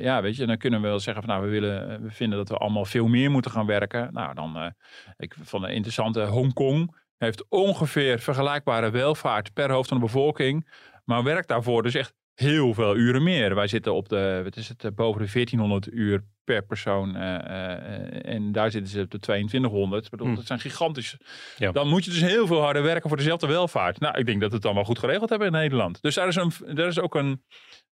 [0.01, 2.49] ja, weet je, dan kunnen we wel zeggen van nou, we willen, we vinden dat
[2.49, 4.09] we allemaal veel meer moeten gaan werken.
[4.13, 4.73] Nou, dan,
[5.17, 10.67] ik vond een interessante Hongkong heeft ongeveer vergelijkbare welvaart per hoofd van de bevolking.
[11.05, 13.55] Maar werkt daarvoor dus echt heel veel uren meer.
[13.55, 17.15] Wij zitten op de, wat is het, eh, boven de 1400 uur per persoon.
[17.15, 20.05] eh, eh, en daar zitten ze op de 2200.
[20.05, 20.35] Ik bedoel, Hmm.
[20.35, 21.17] dat zijn gigantisch.
[21.57, 21.71] Ja.
[21.71, 23.99] Dan moet je dus heel veel harder werken voor dezelfde welvaart.
[23.99, 26.01] Nou, ik denk dat we het dan wel goed geregeld hebben in Nederland.
[26.01, 27.43] Dus daar is, een, daar is ook een...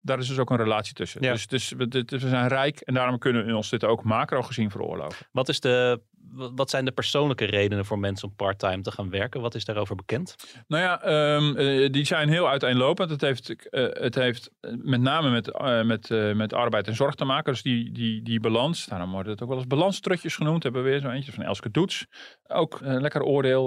[0.03, 1.23] Daar is dus ook een relatie tussen.
[1.23, 1.33] Ja.
[1.33, 4.43] Dus, dus, we- dus we zijn rijk en daarom kunnen we ons dit ook macro
[4.43, 5.27] gezien veroorloven.
[5.33, 6.01] Wat, is de,
[6.33, 9.41] wat zijn de persoonlijke redenen voor mensen om parttime te gaan werken?
[9.41, 10.37] Wat is daarover bekend?
[10.69, 13.11] Nou ja, ehm, eh, die zijn heel uiteenlopend.
[13.11, 15.53] Het heeft, eh, het heeft eh, met name met,
[15.85, 17.53] met, met arbeid en zorg te maken.
[17.53, 20.63] Dus die, die, die balans, daarom wordt het ook wel eens balanstrutjes genoemd.
[20.63, 22.07] Hebben we weer zo eentje van Elske Doets.
[22.49, 23.67] Ook een lekker oordeel.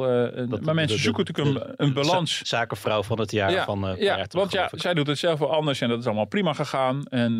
[0.49, 2.37] Dat- maar mensen de- zoeken de- natuurlijk een, een balans.
[2.37, 4.81] Za- Zakenvrouw van het jaar van ja jaar want ja, ik.
[4.81, 7.05] zij doet het zelf wel anders en dat is allemaal prima gegaan.
[7.05, 7.35] En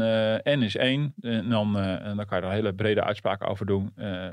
[0.60, 1.14] N is één.
[1.22, 3.92] En dan, en dan kan je er hele brede uitspraken over doen.
[3.96, 4.26] Eh,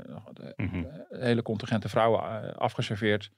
[0.71, 0.83] Mhm.
[1.09, 3.29] hele contingente vrouwen eh, afgeserveerd.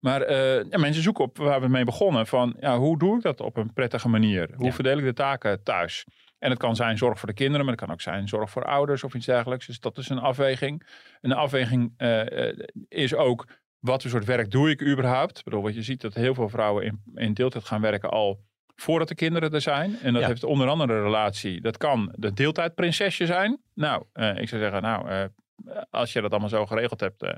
[0.00, 2.26] Maar eh, ja, mensen zoeken op waar we mee begonnen.
[2.26, 4.50] Van ja, hoe doe ik dat op een prettige manier?
[4.54, 4.72] Hoe Ja.
[4.72, 6.04] verdeel ik de taken thuis?
[6.38, 8.64] En het kan zijn zorg voor de kinderen, maar het kan ook zijn zorg voor
[8.64, 9.66] ouders of iets dergelijks.
[9.66, 10.86] Dus dat is een afweging.
[11.20, 13.46] Een afweging eh, eh, is ook,
[13.78, 15.38] wat voor soort werk doe ik überhaupt?
[15.38, 18.40] Ik bedoel, wat je ziet dat heel veel vrouwen in, in deeltijd gaan werken al
[18.76, 19.98] voordat de kinderen er zijn.
[20.02, 20.28] En dat Ja.
[20.28, 21.60] heeft onder andere een relatie.
[21.60, 23.60] Dat kan de deeltijdprinsesje zijn.
[23.74, 25.24] Nou, eh, ik zou zeggen, nou, eh,
[25.90, 27.30] als je dat allemaal zo geregeld hebt eh,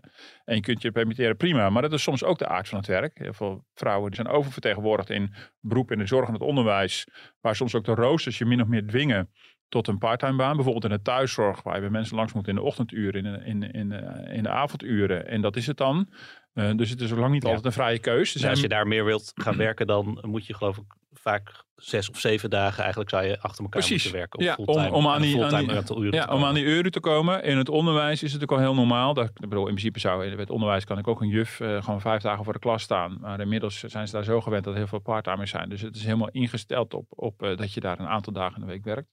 [0.45, 1.71] en je kunt je permitteren, prima.
[1.71, 3.19] Maar dat is soms ook de aard van het werk.
[3.19, 7.07] Heel veel vrouwen zijn oververtegenwoordigd in beroep in de zorg en het onderwijs,
[7.41, 9.31] waar soms ook de roosters je min of meer dwingen
[9.69, 10.55] tot een parttime baan.
[10.55, 13.93] Bijvoorbeeld in de thuiszorg, waar je bij mensen langs moet in de ochtenduren, in, in,
[13.93, 15.27] eh, in de avonduren.
[15.27, 16.09] En dat is het dan.
[16.53, 17.49] Eh, dus het is lang niet Ja.
[17.49, 18.37] altijd een vrije keus.
[18.37, 22.11] En als je daar meer wilt gaan werken, dan moet je geloof ik vaak zes
[22.11, 24.03] of zeven dagen eigenlijk zou je achter elkaar Precies.
[24.03, 24.39] moeten werken.
[24.39, 26.55] Op Ja, fulltime, om- om aan die- aan die- aantal uren Ja, om aan komen.
[26.55, 27.45] die uren te komen.
[27.45, 29.15] In het onderwijs is het ook al heel normaal.
[29.15, 31.83] Dat, ik bedoel, in principe zou in het onderwijs kan ik ook een juf eh,
[31.83, 33.19] gewoon vijf dagen voor de klas staan.
[33.21, 35.69] Maar inmiddels zijn ze daar zo gewend dat heel veel parttimers zijn.
[35.69, 38.67] Dus het is helemaal ingesteld op, op eh, dat je daar een aantal dagen in
[38.67, 39.09] de week werkt.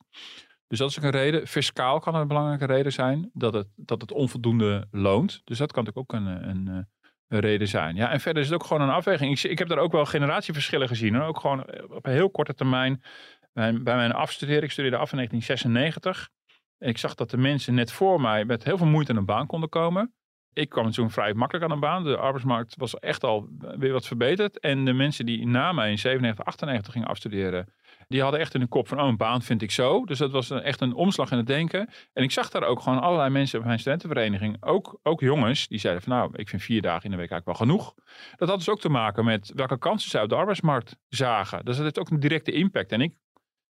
[0.67, 1.47] Dus dat is ook een reden.
[1.47, 5.41] Fiscaal kan een belangrijke reden zijn dat het, dat het onvoldoende loont.
[5.43, 6.87] Dus dat kan natuurlijk ook een, een, een
[7.29, 7.95] reden zijn.
[7.95, 9.37] Ja, en verder is het ook gewoon een afweging.
[9.37, 11.21] Ik, ik heb daar ook wel generatieverschillen gezien.
[11.21, 13.03] Ook gewoon op een heel korte termijn.
[13.53, 16.29] Bij, bij mijn afstuderen, ik studeerde af in 1996.
[16.77, 19.25] En ik zag dat de mensen net voor mij met heel veel moeite aan een
[19.25, 20.13] baan konden komen.
[20.53, 22.03] Ik kwam toen vrij makkelijk aan een baan.
[22.03, 24.59] De arbeidsmarkt was echt al weer wat verbeterd.
[24.59, 27.73] En de mensen die na mij in 97, 98 gingen afstuderen,
[28.09, 30.05] die hadden echt in de kop van, oh, een baan vind ik zo.
[30.05, 31.89] Dus dat was een- echt een omslag in het denken.
[32.13, 35.79] En ik zag daar ook gewoon allerlei mensen op mijn studentenvereniging, ook, ook jongens, die
[35.79, 37.93] zeiden van, nou, ik vind vier dagen in de week eigenlijk wel genoeg.
[38.35, 41.65] Dat had dus ook te maken met welke kansen ze uit de arbeidsmarkt zagen.
[41.65, 42.91] Dus dat heeft ook een directe impact.
[42.91, 43.13] En ik,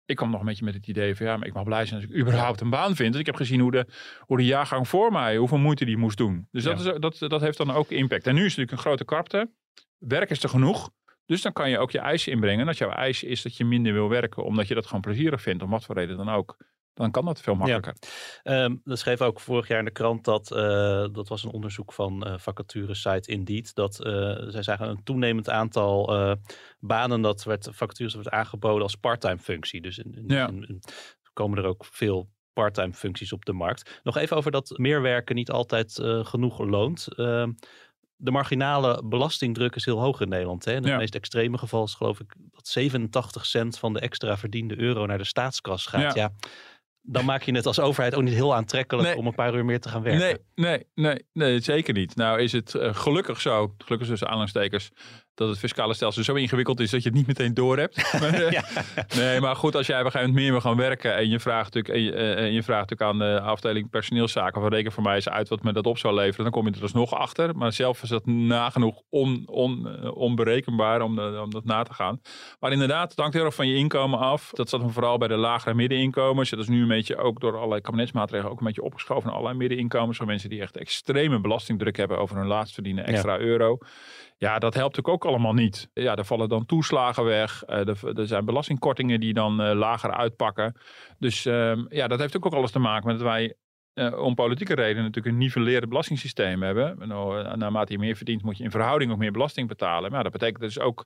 [0.04, 2.00] ik kwam nog een beetje met het idee van, ja, maar ik mag blij zijn
[2.00, 3.10] als ik überhaupt een baan vind.
[3.12, 3.86] Dus ik heb gezien hoe de,
[4.20, 6.48] hoe de jaargang voor mij, hoeveel moeite die moest doen.
[6.50, 8.26] Dus dat, is, dat, dat heeft dan ook impact.
[8.26, 9.50] En nu is het natuurlijk een grote krapte.
[9.98, 10.90] Werk is er genoeg.
[11.30, 12.60] Dus dan kan je ook je eisen inbrengen.
[12.60, 15.42] En als jouw eis is dat je minder wil werken, omdat je dat gewoon plezierig
[15.42, 16.56] vindt, om wat voor reden dan ook,
[16.94, 17.94] dan kan dat veel makkelijker.
[18.42, 21.92] Ehm, dat schreef ook vorig jaar in de krant dat, eh, dat was een onderzoek
[21.92, 24.12] van eh vacaturesite Indeed, dat eh,
[24.48, 26.36] zij zagen een toenemend aantal
[26.78, 29.80] banen dat werd, vacatures werd aangeboden als parttime functie.
[29.80, 30.48] Dus in, in- Ja.
[30.48, 30.82] in-
[31.32, 34.00] komen er ook veel parttime functies op de markt.
[34.02, 37.14] Nog even over dat meer werken niet altijd genoeg loont.
[37.14, 37.52] Ehm,
[38.20, 40.64] de marginale belastingdruk is heel hoog in Nederland.
[40.64, 40.70] Hè?
[40.70, 40.96] In het Ja.
[40.96, 45.18] meest extreme geval is geloof ik dat 87 cent van de extra verdiende euro naar
[45.18, 46.14] de staatskas gaat.
[46.14, 46.22] Ja.
[46.22, 46.32] Ja.
[47.02, 49.16] dan maak je het als overheid ook niet heel aantrekkelijk Nee.
[49.16, 50.20] om een paar uur meer te gaan werken.
[50.20, 52.16] Nee, nee, nee, nee, zeker niet.
[52.16, 54.90] Nou is het eh, gelukkig zo, gelukkig tussen aanhalingstekens,
[55.40, 57.96] dat het fiscale stelsel zo ingewikkeld is dat je het niet meteen door hebt.
[58.20, 58.64] Maar, eh, Ja.
[59.16, 61.40] Nee, maar goed, als jij op een gegeven moment meer wil gaan werken en je
[61.40, 64.92] vraagt natuurlijk, en je, eh, en je vraagt natuurlijk aan de afdeling personeelszaken van reken
[64.92, 66.92] voor mij eens uit wat me dat op zou leveren, dan kom je er dus
[66.92, 67.56] nog achter.
[67.56, 71.94] Maar zelf is dat nagenoeg on, on, eh, onberekenbaar om, de- om dat na te
[71.94, 72.20] gaan.
[72.60, 74.50] Maar inderdaad, het hangt heel erg van je inkomen af.
[74.52, 76.50] Dat zat vooral bij de lagere middeninkomens.
[76.50, 79.58] Dat is nu een beetje ook door allerlei kabinetsmaatregelen ook een beetje opgeschoven naar allerlei
[79.58, 80.16] middeninkomens.
[80.16, 83.78] Voor mensen die echt extreme belastingdruk hebben over hun laatst verdiende extra euro.
[84.40, 85.90] Ja, dat helpt natuurlijk ook allemaal niet.
[85.92, 87.62] Ja, er vallen dan toeslagen weg.
[87.62, 90.76] Eh, er, zijn belastingkortingen die dan eh, lager uitpakken.
[91.18, 93.54] Dus ehm, ja, dat heeft ook alles te maken met dat wij
[93.92, 97.08] eh, om politieke redenen natuurlijk een nivellerend belastingssysteem hebben.
[97.08, 100.10] Nou, eh, naarmate je meer verdient, moet je in verhouding ook meer belasting betalen.
[100.10, 101.04] Maar dat betekent dus ook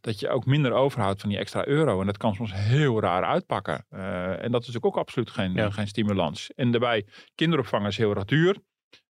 [0.00, 2.00] dat je ook minder overhoudt van die extra euro.
[2.00, 3.86] En dat kan soms heel raar uitpakken.
[3.88, 5.70] En dat is natuurlijk ook absoluut geen, Ja.
[5.70, 6.50] geen stimulans.
[6.54, 8.56] En daarbij, kinderopvang is heel erg duur.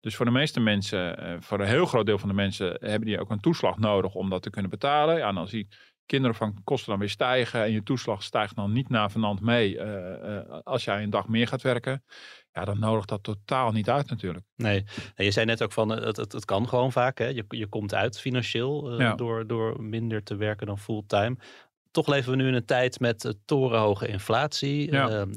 [0.00, 3.08] Dus voor de meeste mensen, eh, voor een heel groot deel van de mensen, hebben
[3.08, 5.16] die ook een toeslag nodig om dat te kunnen betalen.
[5.16, 5.68] Ja, en als die
[6.06, 10.84] kinderopvangkosten dan weer stijgen en je toeslag stijgt dan niet navenant mee eh, eh, als
[10.84, 12.04] jij een dag meer gaat werken,
[12.52, 14.44] ja, dan nodigt dat totaal niet uit natuurlijk.
[14.56, 14.84] Nee.
[15.14, 17.18] En je zei net ook van, eh, het, het, het kan gewoon vaak.
[17.18, 17.26] Hè?
[17.26, 19.14] Je, je komt uit financieel eh, Ja.
[19.14, 21.36] door, door minder te werken dan fulltime.
[21.90, 24.92] Toch leven we nu in een tijd met eh, torenhoge inflatie.
[24.92, 25.08] Ja.
[25.08, 25.28] Eh, eh,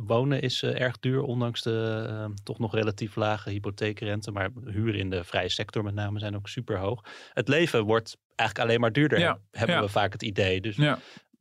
[0.00, 4.30] wonen is erg duur, ondanks de eh, toch nog relatief lage hypotheekrente.
[4.30, 7.04] Maar huren in de vrije sector met name zijn ook super hoog.
[7.32, 9.82] Het leven wordt eigenlijk alleen maar duurder, Ja, hebben ja.
[9.82, 10.60] we vaak het idee.
[10.60, 10.98] Dus Ja.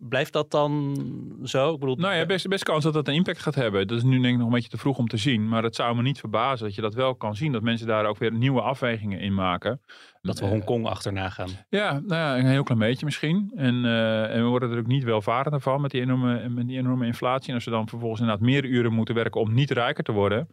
[0.10, 0.96] Blijft dat dan
[1.44, 1.74] zo?
[1.74, 3.88] Ik bedoel, Nou ja, best, best kans dat dat een impact gaat hebben.
[3.88, 5.50] Dat is nu denk ik nog een beetje te vroeg om te zien.
[5.50, 7.52] Maar het zou me niet verbazen dat je dat wel kan zien.
[7.52, 9.82] Dat mensen daar ook weer nieuwe afwegingen in maken.
[10.22, 11.50] dat we Eh, Hongkong achterna gaan.
[11.70, 13.52] Ja, nou ja, een heel klein beetje misschien.
[13.56, 16.78] En, eh, en we worden er ook niet welvarender van met die, enorme, met die
[16.78, 17.50] enorme inflatie.
[17.50, 20.48] En als we dan vervolgens inderdaad meer uren moeten werken om niet rijker te worden.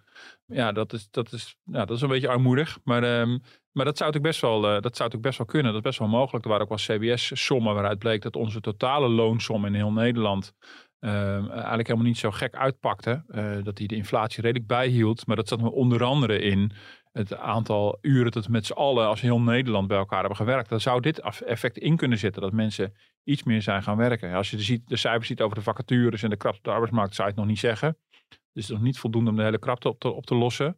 [0.46, 2.78] Ja, dat is, dat is, dat is een beetje armoedig.
[2.84, 3.38] Maar, ehm,
[3.72, 5.72] maar dat zou natuurlijk best wel, eh, dat zou best wel kunnen.
[5.72, 6.44] Dat is best wel mogelijk.
[6.44, 10.52] Er waren ook wel CBS-sommen waaruit bleek dat onze totale loonsom in heel Nederland
[10.98, 13.24] ehm, eigenlijk helemaal niet zo gek uitpakte.
[13.28, 15.26] Eh, dat hij de inflatie redelijk bijhield.
[15.26, 16.72] Maar dat zat hem onder andere in
[17.12, 20.68] het aantal uren dat we met z'n allen als heel Nederland bij elkaar hebben gewerkt.
[20.68, 22.42] Dan zou dit effect in kunnen zitten.
[22.42, 24.34] Dat mensen iets meer zijn gaan werken.
[24.34, 27.42] Als je de, cijfers ziet over de vacatures en de krapte arbeidsmarkt, zou je het
[27.42, 27.96] nog niet zeggen.
[28.28, 30.76] Dus het is nog niet voldoende om de hele krapte op te, op te lossen.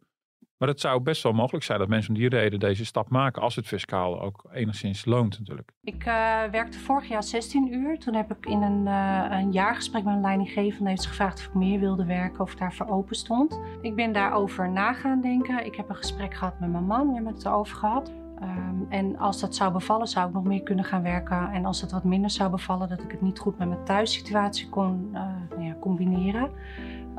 [0.61, 3.41] Maar het zou best wel mogelijk zijn dat mensen om die reden deze stap maken.
[3.41, 5.71] Als het fiscaal ook enigszins loont natuurlijk.
[5.83, 7.99] Ik eh, werkte vorig jaar 16 uur.
[7.99, 11.53] Toen heb ik in een, eh, een jaargesprek met een leidinggevende heeft gevraagd of ik
[11.53, 13.59] meer wilde werken of ik daarvoor open stond.
[13.81, 15.65] Ik ben daarover na gaan denken.
[15.65, 18.11] Ik heb een gesprek gehad met mijn man, we hebben het erover gehad.
[18.39, 21.51] Ehm, en als dat zou bevallen, zou ik nog meer kunnen gaan werken.
[21.51, 24.69] En als het wat minder zou bevallen, dat ik het niet goed met mijn thuissituatie
[24.69, 26.51] kon eh, nou ja, combineren,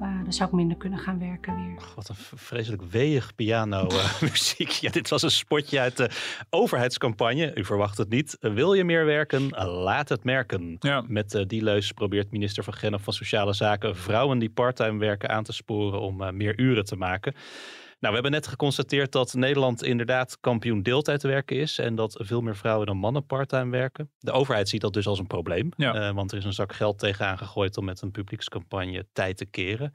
[0.02, 1.82] eh, dan zou ik minder kunnen gaan werken weer.
[1.94, 4.70] Wat een vreselijk weeg piano eh, muziek.
[4.70, 6.10] Ja, dit was een spotje uit de
[6.50, 7.54] overheidscampagne.
[7.54, 8.36] U verwacht het niet.
[8.40, 9.48] Wil je meer werken?
[9.66, 10.76] Laat het merken.
[10.78, 11.04] Ja.
[11.06, 15.28] Met eh, die leus probeert minister van Gennep van Sociale Zaken vrouwen die parttime werken
[15.28, 17.34] aan te sporen om eh, meer uren te maken.
[18.02, 22.56] Nou, we hebben net geconstateerd dat Nederland inderdaad kampioen deeltijdwerken is en dat veel meer
[22.56, 24.10] vrouwen dan mannen parttime werken.
[24.18, 25.94] De overheid ziet dat dus als een probleem, Ja.
[25.94, 29.44] eh, want er is een zak geld tegenaan gegooid om met een publiekscampagne tijd te
[29.46, 29.92] keren.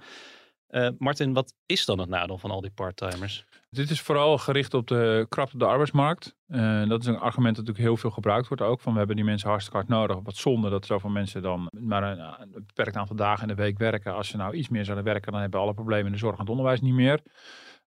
[0.67, 3.45] Eh, Martin, wat is dan het nadeel van al die parttimers?
[3.69, 6.35] Dit is vooral gericht op de krapte op de arbeidsmarkt.
[6.47, 8.81] Eh, dat is een argument dat natuurlijk heel veel gebruikt wordt ook.
[8.81, 10.19] Van we hebben die mensen hartstikke hard nodig.
[10.23, 13.77] Wat zonde dat zoveel mensen dan maar een, een beperkt aantal dagen in de week
[13.77, 14.13] werken.
[14.13, 16.33] Als ze nou iets meer zouden werken, dan hebben we alle problemen in de zorg
[16.33, 17.21] en het onderwijs niet meer.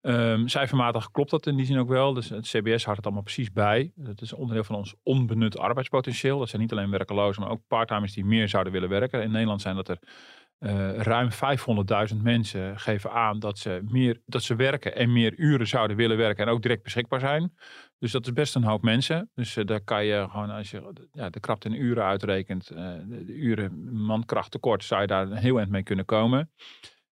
[0.00, 2.12] Ehm, cijfermatig klopt dat in die zin ook wel.
[2.12, 3.92] Dus het CBS houdt het allemaal precies bij.
[3.94, 6.38] Dat is onderdeel van ons onbenut arbeidspotentieel.
[6.38, 9.22] Dat zijn niet alleen werkelozen, maar ook parttimers die meer zouden willen werken.
[9.22, 9.98] In Nederland zijn dat er
[10.60, 11.28] eh, ruim
[12.12, 16.16] 500.000 mensen geven aan dat ze, meer, dat ze werken en meer uren zouden willen
[16.16, 17.52] werken en ook direct beschikbaar zijn.
[17.98, 19.30] Dus dat is best een hoop mensen.
[19.34, 22.92] Dus eh, daar kan je gewoon, als je ja, de krapte in uren uitrekent, eh,
[23.06, 26.50] de, de uren mankracht tekort, zou je daar een heel eind mee kunnen komen.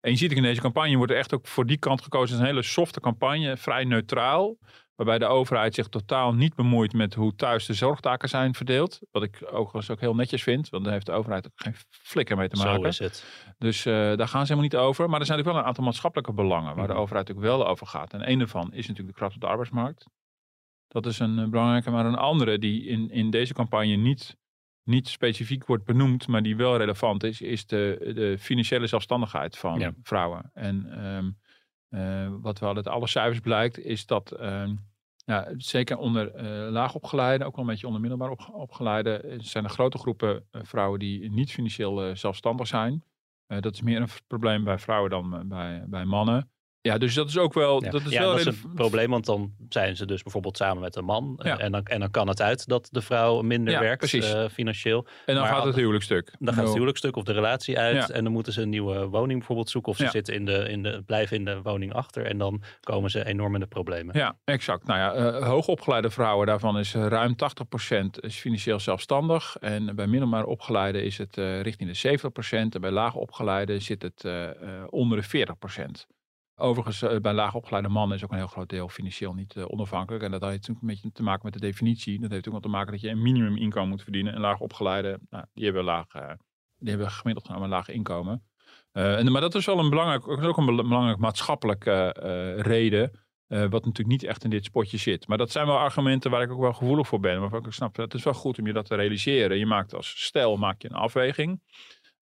[0.05, 2.27] En je ziet ook in deze campagne wordt er echt ook voor die kant gekozen.
[2.27, 4.57] Het is een hele softe campagne, vrij neutraal.
[4.95, 8.99] Waarbij de overheid zich totaal niet bemoeit met hoe thuis de zorgtaken zijn verdeeld.
[9.11, 10.69] Wat ik overigens ook heel netjes vind.
[10.69, 12.81] Want daar heeft de overheid ook geen flikker mee te maken.
[12.81, 13.25] Zo is het.
[13.57, 15.09] Dus eh, daar gaan ze helemaal niet over.
[15.09, 17.01] Maar er zijn natuurlijk wel een aantal maatschappelijke belangen waar de Mhm.
[17.01, 18.13] overheid natuurlijk wel over gaat.
[18.13, 20.05] En een daarvan is natuurlijk de kracht op de arbeidsmarkt.
[20.87, 21.91] Dat is een eh, belangrijke.
[21.91, 24.35] Maar een andere die in, in deze campagne niet,
[24.85, 29.79] niet specifiek wordt benoemd, maar die wel relevant is, is de, de financiële zelfstandigheid van
[29.79, 29.93] Ja.
[30.03, 30.49] vrouwen.
[30.53, 31.31] En ehm,
[31.89, 34.75] eh, wat wel uit alle cijfers blijkt, is dat ehm,
[35.25, 39.63] ja, zeker onder eh laagopgeleiden, ook wel een beetje onder middelbaar op, opgeleiden, eh, zijn
[39.63, 43.03] er grote groepen vrouwen die niet financieel zelfstandig zijn.
[43.47, 46.49] Dat is meer een probleem bij vrouwen dan bij, bij mannen.
[46.85, 47.83] Ja, dus dat is ook wel.
[47.83, 50.23] Ja, Dat is ja, wel dat is releva- een probleem, want dan zijn ze dus
[50.23, 51.39] bijvoorbeeld samen met een man.
[51.43, 51.57] Ja.
[51.57, 55.07] En, dan, en dan kan het uit dat de vrouw minder werkt eh, financieel.
[55.25, 56.35] En dan maar gaat het huwelijk stuk.
[56.39, 58.09] Dan gaat het huwelijkstuk of de relatie uit.
[58.09, 59.91] En dan moeten ze een nieuwe woning bijvoorbeeld zoeken.
[59.91, 62.25] Of ze zitten in de, in de, blijven in de woning achter.
[62.25, 64.17] En dan komen ze enorm in de problemen.
[64.17, 64.87] Ja, exact.
[64.87, 69.57] Nou ja, eh, hoogopgeleide vrouwen, daarvan is eh, ruim 80% is financieel zelfstandig.
[69.59, 72.17] En bij middelbaar opgeleide is het richting de
[72.67, 72.73] 70%.
[72.75, 74.25] En bij laag opgeleide zit het
[74.89, 75.47] onder de
[76.03, 76.13] 40%.
[76.57, 79.63] Overigens, eh, bij laag opgeleide mannen is ook een heel groot deel financieel niet eh,
[79.67, 80.23] onafhankelijk.
[80.23, 82.19] En dat heeft natuurlijk een beetje te maken met de definitie.
[82.19, 84.33] Dat heeft ook wel te maken dat je een minimuminkomen moet verdienen.
[84.33, 86.31] En laag opgeleide, nou, die hebben laag, eh,
[86.77, 88.43] die hebben gemiddeld genomen een laag inkomen.
[88.91, 92.09] En, maar dat is wel een belangrijk, ook een bel- belangrijk maatschappelijke
[92.57, 93.23] reden.
[93.47, 95.27] wat natuurlijk niet echt in dit spotje zit.
[95.27, 97.39] Maar dat zijn wel argumenten waar ik ook wel gevoelig voor ben.
[97.39, 99.57] Waarvan ik snap, het is wel goed om je dat te realiseren.
[99.57, 101.61] Je maakt als stel maak je een afweging.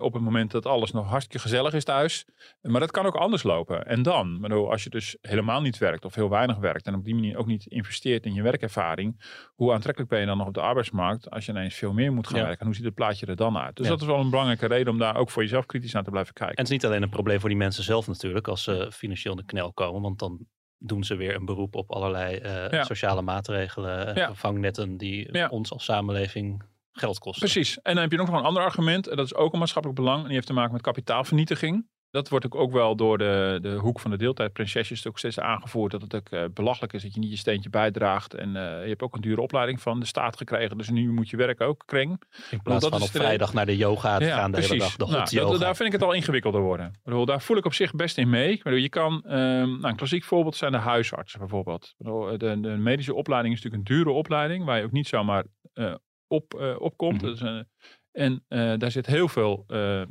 [0.03, 2.25] Op het moment dat alles nog hartstikke gezellig is thuis.
[2.61, 3.85] Maar dat kan ook anders lopen.
[3.87, 6.87] En dan, bedoel, als je dus helemaal niet werkt of heel weinig werkt.
[6.87, 9.21] En op die manier ook niet investeert in je werkervaring.
[9.55, 12.27] Hoe aantrekkelijk ben je dan nog op de arbeidsmarkt als je ineens veel meer moet
[12.27, 12.43] gaan Ja.
[12.43, 12.59] werken?
[12.59, 13.75] En hoe ziet het plaatje er dan uit?
[13.75, 13.91] Dus Ja.
[13.91, 16.33] dat is wel een belangrijke reden om daar ook voor jezelf kritisch naar te blijven
[16.33, 16.55] kijken.
[16.55, 18.47] En het is niet alleen een probleem voor die mensen zelf natuurlijk.
[18.47, 20.01] Als ze financieel in de knel komen.
[20.01, 20.45] Want dan
[20.77, 22.83] doen ze weer een beroep op allerlei eh, Ja.
[22.83, 24.15] sociale maatregelen.
[24.15, 24.33] Ja.
[24.35, 25.47] Vangnetten die Ja.
[25.47, 26.63] ons als samenleving
[26.93, 27.49] geld kosten.
[27.49, 27.82] Precies.
[27.82, 29.08] En dan heb je nog een ander argument.
[29.08, 30.17] En dat is ook een maatschappelijk belang.
[30.19, 31.91] En die heeft te maken met kapitaalvernietiging.
[32.12, 35.91] Dat wordt ook, ook wel door de, de hoek van de deeltijdprinsesjes ook steeds aangevoerd.
[35.91, 38.34] Dat het ook eh, belachelijk is dat je niet je steentje bijdraagt.
[38.34, 40.77] En eh, je hebt ook een dure opleiding van de staat gekregen.
[40.77, 42.21] Dus nu moet je werk ook, kreng.
[42.51, 44.95] In plaats van op de- vrijdag naar de yoga te gaan de hele dag.
[44.95, 46.86] De hot Nou, dat- daar vind ik het al ingewikkelder worden.
[46.86, 48.60] Ik bedoel, daar voel ik op zich best in mee.
[48.63, 49.38] Bedoel, je kan, ehm,
[49.69, 51.93] nou, een klassiek voorbeeld zijn de huisartsen bijvoorbeeld.
[51.97, 54.65] Bedoel, de, de medische opleiding is natuurlijk een dure opleiding.
[54.65, 55.93] Waar je ook niet zomaar eh,
[56.33, 57.23] op, eh, opkomt.
[57.23, 57.67] Een-
[58.11, 60.01] en eh, daar zit heel veel eh,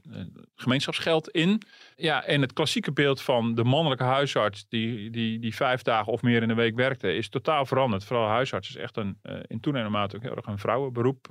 [0.54, 1.62] gemeenschapsgeld in.
[1.96, 6.22] Ja, en het klassieke beeld van de mannelijke huisarts die, die, die vijf dagen of
[6.22, 8.04] meer in de week werkte, is totaal veranderd.
[8.04, 11.26] Vooral huisarts is echt een, in toenemende mate ook heel erg een vrouwenberoep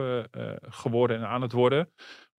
[0.62, 1.90] geworden en aan het worden.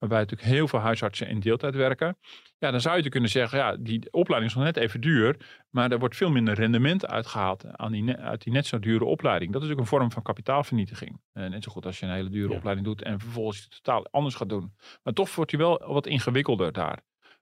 [0.03, 2.19] Waarbij natuurlijk heel veel huisartsen in deeltijd werken.
[2.59, 5.37] Ja, dan zou je kunnen zeggen, ja, die opleiding is nog net even duur,
[5.71, 9.53] maar er wordt veel minder rendement uitgehaald aan die, uit die net zo dure opleiding.
[9.53, 11.21] Dat is ook een vorm van kapitaalvernietiging.
[11.33, 12.57] Eh, net zo goed als je een hele dure Ja.
[12.57, 14.73] opleiding doet en vervolgens iets totaal anders gaat doen.
[15.03, 17.01] Maar toch wordt hij wel wat ingewikkelder daar.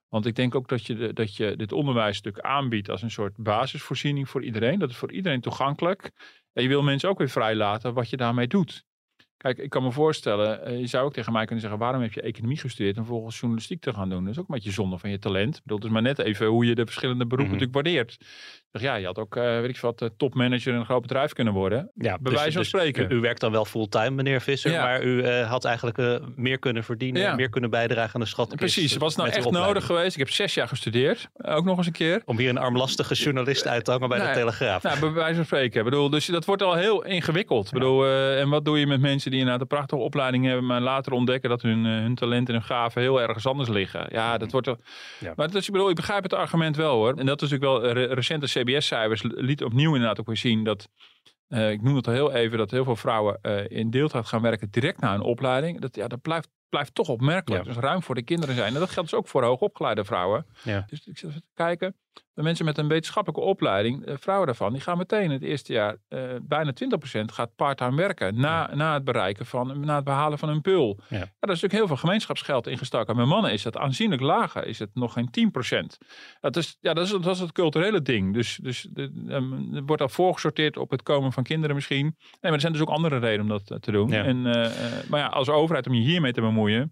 [0.09, 4.29] Want ik denk ook dat je, dat je dit onderwijsstuk aanbiedt als een soort basisvoorziening
[4.29, 4.79] voor iedereen.
[4.79, 6.11] Dat is voor iedereen toegankelijk.
[6.53, 8.85] En je wil mensen ook weer vrijlaten wat je daarmee doet.
[9.41, 12.13] Kijk, ik kan me voorstellen, eh, je zou ook tegen mij kunnen zeggen, waarom heb
[12.13, 14.23] je economie gestudeerd en volgens journalistiek te gaan doen?
[14.23, 15.55] Dat is ook een beetje zonde van je talent.
[15.55, 17.63] Ik bedoel, het is maar net even hoe je de verschillende beroepen Mhm.
[17.63, 18.17] natuurlijk waardeert.
[18.79, 21.53] Ja, je had ook, eh, weet ik wat, eh, topmanager in een groot bedrijf kunnen
[21.53, 21.91] worden.
[21.95, 23.11] Ja, Bij wijze van spreken.
[23.11, 24.83] U, u werkt dan wel fulltime, meneer Visser, Ja.
[24.83, 27.35] maar u eh, had eigenlijk meer kunnen verdienen, Ja.
[27.35, 28.59] meer kunnen bijdragen aan de schatkist.
[28.59, 30.13] Precies, was nou echt nodig geweest?
[30.13, 32.21] Ik heb zes jaar gestudeerd, ook nog eens een keer.
[32.25, 34.33] Om hier een armlastige journalist uit te hangen bij de Nee.
[34.33, 34.83] Telegraaf.
[34.83, 35.77] Nou, bij wijze van spreken.
[35.79, 37.65] Ik bedoel, dus dat wordt al heel ingewikkeld.
[37.67, 40.81] Ik bedoel, en wat doe je met mensen die inderdaad een prachtige opleiding hebben, maar
[40.81, 44.07] later ontdekken dat hun, hun talent en hun gaven heel ergens anders liggen.
[44.11, 44.67] Ja, dat wordt.
[44.67, 44.77] al-
[45.19, 45.33] Ja.
[45.35, 47.13] Maar dat is, ik bedoel, ik begrijp het argument wel hoor.
[47.17, 50.89] En dat is natuurlijk wel, re- recente CBS-cijfers liet opnieuw inderdaad ook weer zien dat.
[51.47, 54.41] eh, ik noem het al heel even, dat heel veel vrouwen eh, in deeltijd gaan
[54.41, 55.79] werken direct na een opleiding.
[55.81, 57.63] Dat, ja, dat blijft, blijft toch opmerkelijk.
[57.65, 57.73] Ja.
[57.73, 58.73] Dus ruim voor de kinderen zijn.
[58.73, 60.45] En dat geldt dus ook voor hoogopgeleide vrouwen.
[60.63, 60.85] Ja.
[60.87, 61.95] Dus ik zit even te kijken.
[62.33, 65.97] De mensen met een wetenschappelijke opleiding, eh, vrouwen daarvan, die gaan meteen het eerste jaar,
[66.07, 68.39] eh, bijna 20% gaat parttime werken.
[68.39, 70.99] Na, na het bereiken van, na het behalen van een pul.
[71.09, 71.17] Ja.
[71.17, 71.17] Ja.
[71.17, 73.15] daar is natuurlijk heel veel gemeenschapsgeld in gestoken.
[73.15, 75.97] Bij mannen is dat aanzienlijk lager, is het nog geen 10%.
[76.39, 78.33] Dat is, ja, dat is, dat is het culturele ding.
[78.33, 82.05] Dus, dus de, ehm, er wordt al voorgesorteerd op het komen van kinderen misschien.
[82.05, 84.09] Nee, maar er zijn dus ook andere redenen om dat eh, te doen.
[84.09, 84.23] Ja.
[84.23, 84.41] En,
[85.07, 86.89] maar ja, als overheid om je hiermee te bemoeien,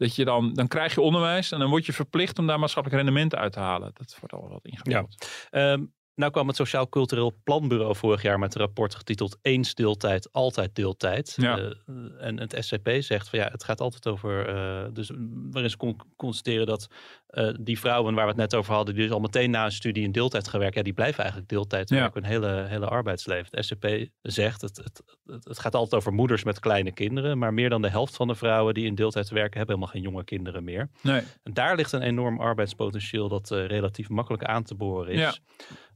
[0.00, 3.02] dat je dan, dan krijg je onderwijs en dan word je verplicht om daar maatschappelijk
[3.02, 3.90] rendement uit te halen.
[3.94, 5.28] Dat wordt al wat ingewikkeld.
[5.50, 5.84] Ehm,
[6.20, 10.74] nou kwam het Sociaal Cultureel Planbureau vorig jaar met een rapport getiteld Eens deeltijd, altijd
[10.74, 11.34] deeltijd.
[11.36, 11.58] Ja.
[11.58, 11.70] Eh,
[12.18, 15.10] en het SCP zegt van ja, het gaat altijd over, eh, dus
[15.50, 16.88] waarin ze con- constateren dat
[17.26, 19.72] eh, die vrouwen waar we het net over hadden, die dus al meteen na een
[19.72, 21.96] studie in deeltijd gaan werken, ja, die blijven eigenlijk deeltijd Ja.
[21.96, 23.48] werken hun hele, hele arbeidsleven.
[23.50, 23.86] Het SCP
[24.22, 27.82] zegt, het, het, het, het gaat altijd over moeders met kleine kinderen, maar meer dan
[27.82, 30.90] de helft van de vrouwen die in deeltijd werken, hebben helemaal geen jonge kinderen meer.
[31.02, 31.22] Nee.
[31.42, 35.18] En daar ligt een enorm arbeidspotentieel dat relatief makkelijk aan te boren is.
[35.20, 35.34] Ja.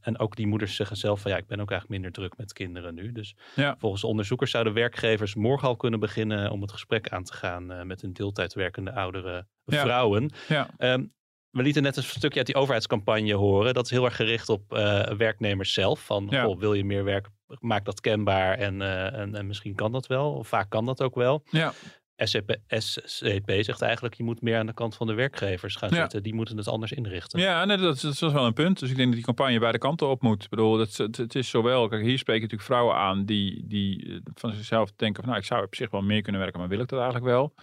[0.05, 2.53] En ook die moeders zeggen zelf van ja, ik ben ook eigenlijk minder druk met
[2.53, 3.13] kinderen nu.
[3.13, 3.75] Dus Ja.
[3.79, 7.73] volgens de onderzoekers zouden werkgevers morgen al kunnen beginnen om het gesprek aan te gaan
[7.73, 10.31] eh, met hun deeltijd werkende oudere vrouwen.
[10.49, 10.69] Ja.
[10.79, 11.05] Ehm,
[11.51, 13.75] we lieten net een stukje uit die overheidscampagne horen.
[13.75, 16.05] Dat is heel erg gericht op eh, werknemers zelf.
[16.05, 16.45] Van, Ja.
[16.45, 20.07] goh, wil je meer werk, maak dat kenbaar en, eh, en, en misschien kan dat
[20.07, 20.33] wel.
[20.33, 21.43] Of vaak kan dat ook wel.
[21.51, 21.73] Ja.
[22.17, 25.97] SCP, SCP zegt eigenlijk, je moet meer aan de kant van de werkgevers gaan Ja.
[26.01, 26.23] zitten.
[26.23, 27.41] Die moeten het anders inrichten.
[27.41, 28.79] Ja, nee, dat, is, dat is wel een punt.
[28.79, 30.43] Dus ik denk dat die campagne beide kanten op moet.
[30.45, 34.09] Ik bedoel, het, het, het is zowel, kijk, hier spreken natuurlijk vrouwen aan die, die
[34.13, 36.69] eh, van zichzelf denken van, nou, ik zou op zich wel meer kunnen werken, maar
[36.69, 37.55] wil ik dat eigenlijk wel?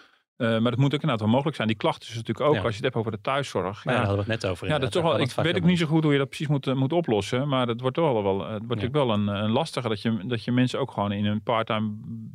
[0.41, 1.67] Eh, maar dat moet ook inderdaad wel mogelijk zijn.
[1.67, 2.61] Die klachten is natuurlijk ook, Ja.
[2.61, 3.85] als je het hebt over de thuiszorg.
[3.85, 4.67] Maar ja, daar hadden we het net over.
[4.67, 6.67] ja, dat toch wel, ik weet ook niet zo goed hoe je dat precies moet,
[6.67, 7.47] eh, moet oplossen.
[7.47, 10.17] Maar het wordt toch wel, wel, het wordt natuurlijk wel een, een lastige dat je,
[10.27, 11.89] dat je mensen ook gewoon in een parttime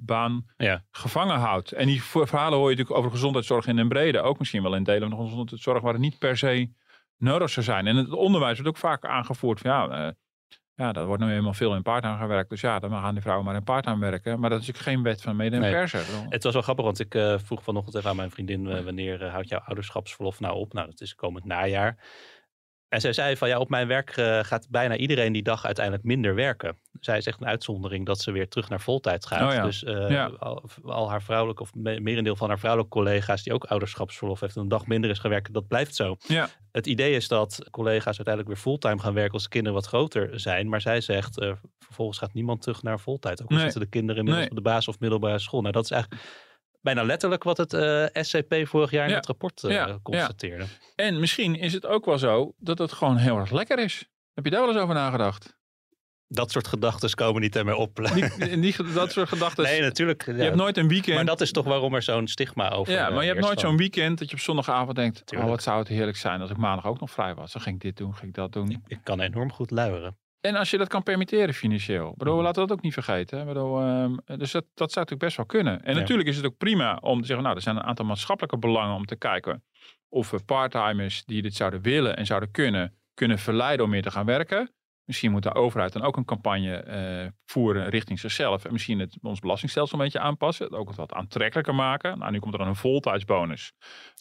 [0.07, 0.45] baan
[0.91, 1.73] gevangen houdt.
[1.73, 4.21] En die verhalen hoor je natuurlijk over gezondheidszorg in den brede.
[4.21, 6.71] Ook misschien wel in delen van de gezondheidszorg waar het niet per se
[7.19, 7.87] nodig zou zijn.
[7.87, 10.13] En het onderwijs wordt ook vaak aangevoerd van ja, eh,
[10.77, 12.51] ja dat wordt nu helemaal veel in parttime gewerkt.
[12.51, 14.41] Dus ja, dan gaan die vrouwen maar in parttime werken.
[14.41, 15.73] Maar dat is natuurlijk geen wet van mede en Nee.
[15.73, 16.01] persen.
[16.29, 18.67] Het was wel grappig, want ik eh, vroeg vanochtend even aan mijn vriendin...
[18.71, 20.73] eh, wanneer eh, houdt jouw ouderschapsverlof nou op?
[20.73, 21.97] Nou, dat is komend najaar.
[22.89, 26.05] En zij zei van ja, op mijn werk eh, gaat bijna iedereen die dag uiteindelijk
[26.05, 26.79] minder werken.
[27.01, 29.49] Zij is echt een uitzondering dat ze weer terug naar voltijd gaat.
[29.49, 29.63] Oh ja.
[29.63, 30.27] Dus eh, Ja.
[30.39, 34.57] al, al haar vrouwelijke, of me- merendeel van haar vrouwelijke collega's die ook ouderschapsverlof heeft
[34.57, 36.17] en een dag minder is gewerkt, dat blijft zo.
[36.27, 36.49] Ja.
[36.73, 40.41] Het idee is dat collega's uiteindelijk weer fulltime gaan werken als de kinderen wat groter
[40.41, 40.69] zijn.
[40.69, 43.43] Maar zij zegt, eh, vervolgens gaat niemand terug naar voltijd.
[43.43, 43.65] Ook al Nee.
[43.65, 44.59] zitten de kinderen inmiddels Nee.
[44.59, 45.61] op de basis- of middelbare school.
[45.61, 46.23] Nou, dat is eigenlijk
[46.87, 50.65] bijna letterlijk wat het eh, SCP vorig jaar in het rapport eh, constateerde.
[50.95, 54.09] En misschien is het ook wel zo dat het gewoon heel erg lekker is.
[54.35, 55.57] Heb je daar wel eens over nagedacht?
[56.29, 58.11] Dat soort gedachten komen niet meer op.
[58.15, 59.65] Die, die, dat soort gedachten.
[59.65, 60.27] nee, natuurlijk.
[60.27, 60.33] ja.
[60.33, 61.17] je hebt nooit een weekend.
[61.17, 63.61] Maar dat is toch waarom er zo'n stigma over Ja, eh, maar je hebt nooit
[63.61, 65.49] zo'n weekend dat je op zondagavond denkt: Tuurlijk.
[65.49, 67.53] Oh, wat zou het heerlijk zijn als ik maandag ook nog vrij was.
[67.53, 68.83] Dan ging ik dit doen, ging ik dat doen.
[68.87, 70.17] Ik kan enorm goed luieren.
[70.47, 72.15] En als je dat kan permitteren financieel.
[72.17, 72.43] Bedoel, Mhm.
[72.45, 73.39] laten we dat ook niet vergeten.
[73.39, 73.45] hè.
[73.45, 75.85] Bedoel, ehm, dus dat, dat zou natuurlijk best wel kunnen.
[75.85, 76.01] En Ja.
[76.01, 78.95] natuurlijk is het ook prima om te zeggen: Nou, er zijn een aantal maatschappelijke belangen
[78.97, 79.65] om te kijken
[80.09, 84.11] of we parttimers die dit zouden willen en zouden kunnen, kunnen verleiden om meer te
[84.11, 84.71] gaan werken.
[85.07, 88.65] Misschien moet de overheid dan ook een campagne eh, voeren richting zichzelf.
[88.65, 90.65] En misschien het, ons belastingstelsel een beetje aanpassen.
[90.65, 92.19] Het ook wat aantrekkelijker maken.
[92.19, 93.73] Nou, nu komt er dan een voltijdsbonus.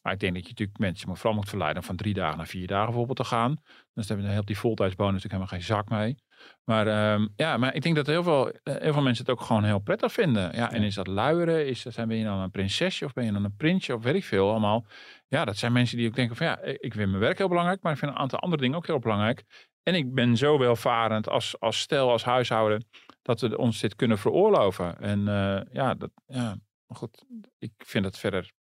[0.01, 2.37] Maar ik denk dat je natuurlijk mensen maar vooral moet verleiden om van drie dagen
[2.37, 3.61] naar vier dagen bijvoorbeeld te gaan.
[3.93, 6.15] Dus daar helpt die voltijdsbonus natuurlijk helemaal geen zak mee.
[6.63, 9.41] Maar ehm, ja, maar ik denk dat heel veel, eh, heel veel mensen het ook
[9.41, 10.55] gewoon heel prettig vinden.
[10.55, 11.67] Ja, en is dat luieren?
[11.67, 14.03] Is dat, zijn, ben je dan een prinsesje of ben je dan een prinsje of
[14.03, 14.85] weet ik veel allemaal.
[15.27, 17.81] Ja, dat zijn mensen die ook denken van ja, ik vind mijn werk heel belangrijk,
[17.81, 19.43] maar ik vind een aantal andere dingen ook heel belangrijk.
[19.87, 22.87] En ik ben zo welvarend als, als stel, als huishouden,
[23.21, 24.99] dat we ons dit kunnen veroorloven.
[24.99, 26.57] En eh, ja, dat, ja,
[26.87, 27.25] goed,
[27.57, 28.51] ik vind dat verder,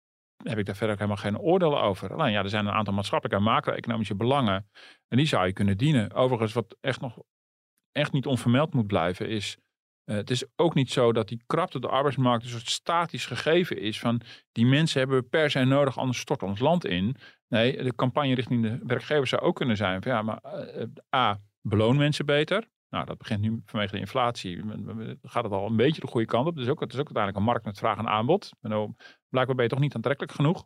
[0.43, 2.13] heb ik daar verder ook helemaal geen oordeel over.
[2.13, 4.69] Alleen ja, er zijn een aantal maatschappelijke en macro-economische belangen.
[5.07, 6.13] En die zou je kunnen dienen.
[6.13, 7.17] Overigens, wat echt nog
[7.91, 9.57] echt niet onvermeld moet blijven, is.
[10.05, 13.25] Eh, het is ook niet zo dat die krapte op de arbeidsmarkt een soort statisch
[13.25, 13.99] gegeven is.
[13.99, 17.15] Van die mensen hebben we per se nodig, anders stort ons land in.
[17.47, 20.01] Nee, de campagne richting de werkgevers zou ook kunnen zijn.
[20.01, 20.85] Van, ja, maar eh,
[21.15, 22.67] A, beloon mensen beter.
[22.89, 24.63] Nou, dat begint nu vanwege de inflatie.
[25.21, 26.55] Gaat het al een beetje de goede kant op.
[26.55, 28.49] Dus ook, het is ook uiteindelijk een markt met vraag en aanbod.
[28.61, 28.95] En
[29.29, 30.65] blijkbaar ben je toch niet aantrekkelijk genoeg.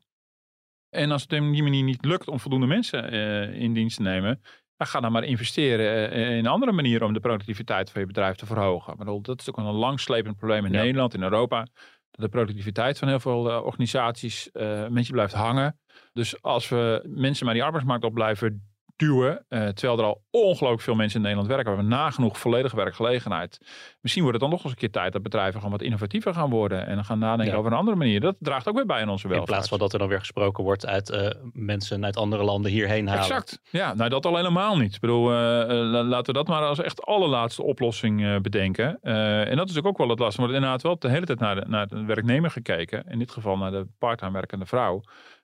[0.89, 4.01] En als het op die manier niet lukt om voldoende mensen eh, in dienst te
[4.01, 4.41] nemen,
[4.87, 8.45] ga dan maar investeren eh, in andere manieren om de productiviteit van je bedrijf te
[8.45, 8.97] verhogen.
[8.97, 10.81] Bedoel, dat is ook een langslepend probleem in Ja.
[10.81, 11.67] Nederland, in Europa.
[12.11, 15.79] Dat de productiviteit van heel veel eh, organisaties een beetje blijft hangen.
[16.13, 18.68] Dus als we mensen maar die arbeidsmarkt op blijven
[18.99, 22.75] duwen, eh, terwijl er al ongelooflijk veel mensen in Nederland werken, we hebben nagenoeg volledige
[22.75, 23.57] werkgelegenheid.
[24.01, 26.49] Misschien wordt het dan nog eens een keer tijd dat bedrijven gewoon wat innovatiever gaan
[26.49, 27.59] worden en gaan nadenken Ja.
[27.59, 28.19] over een andere manier.
[28.19, 29.51] Dat draagt ook weer bij aan onze In welvaart.
[29.51, 33.07] plaats van dat er dan weer gesproken wordt uit eh, mensen uit andere landen hierheen
[33.07, 33.23] halen.
[33.23, 33.59] Exact.
[33.69, 34.93] Ja, nou dat al helemaal niet.
[34.95, 35.35] Ik bedoel, eh,
[35.67, 39.01] la- laten we dat maar als echt allerlaatste oplossing bedenken.
[39.01, 40.41] En dat is ook wel het lastige.
[40.41, 43.03] Wordt inderdaad wel de hele tijd naar de, naar de werknemer gekeken.
[43.07, 45.01] In dit geval naar de parttime werkende vrouw.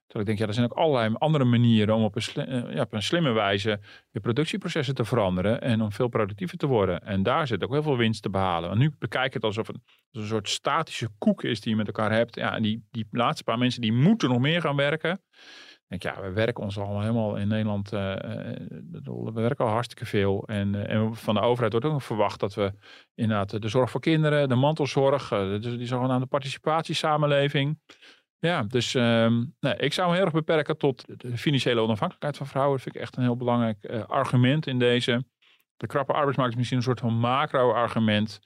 [0.08, 2.82] Terwijl ik denk, ja, er zijn ook allerlei andere manieren om op een, eh, ja,
[2.82, 3.80] op een slimme wijze
[4.12, 5.62] je productieprocessen te veranderen.
[5.62, 7.02] En om veel productiever te worden.
[7.02, 8.70] En daar zit ook heel veel winst te behalen.
[8.70, 9.78] Want nu bekijk je het alsof het
[10.12, 12.36] een soort statische koek is die je met elkaar hebt.
[12.36, 15.22] Ja, en die, die laatste paar mensen die moeten nog meer gaan werken.
[15.88, 17.94] Ik denk, ja, we werken ons al helemaal in Nederland.
[17.94, 20.44] eh, eh, ik we werken al hartstikke veel.
[20.48, 22.74] En, en van de overheid wordt ook verwacht dat we
[23.16, 27.80] inderdaad de zorg voor kinderen, de mantelzorg, dus die zogenaamde participatiesamenleving.
[28.46, 32.48] Ja, dus ehm, nee, ik zou me heel erg beperken tot de financiële onafhankelijkheid van
[32.48, 32.74] vrouwen.
[32.74, 35.26] Dat vind ik echt een heel belangrijk eh, argument in deze.
[35.78, 38.40] De krappe arbeidsmarkt is misschien een soort van macro-argument.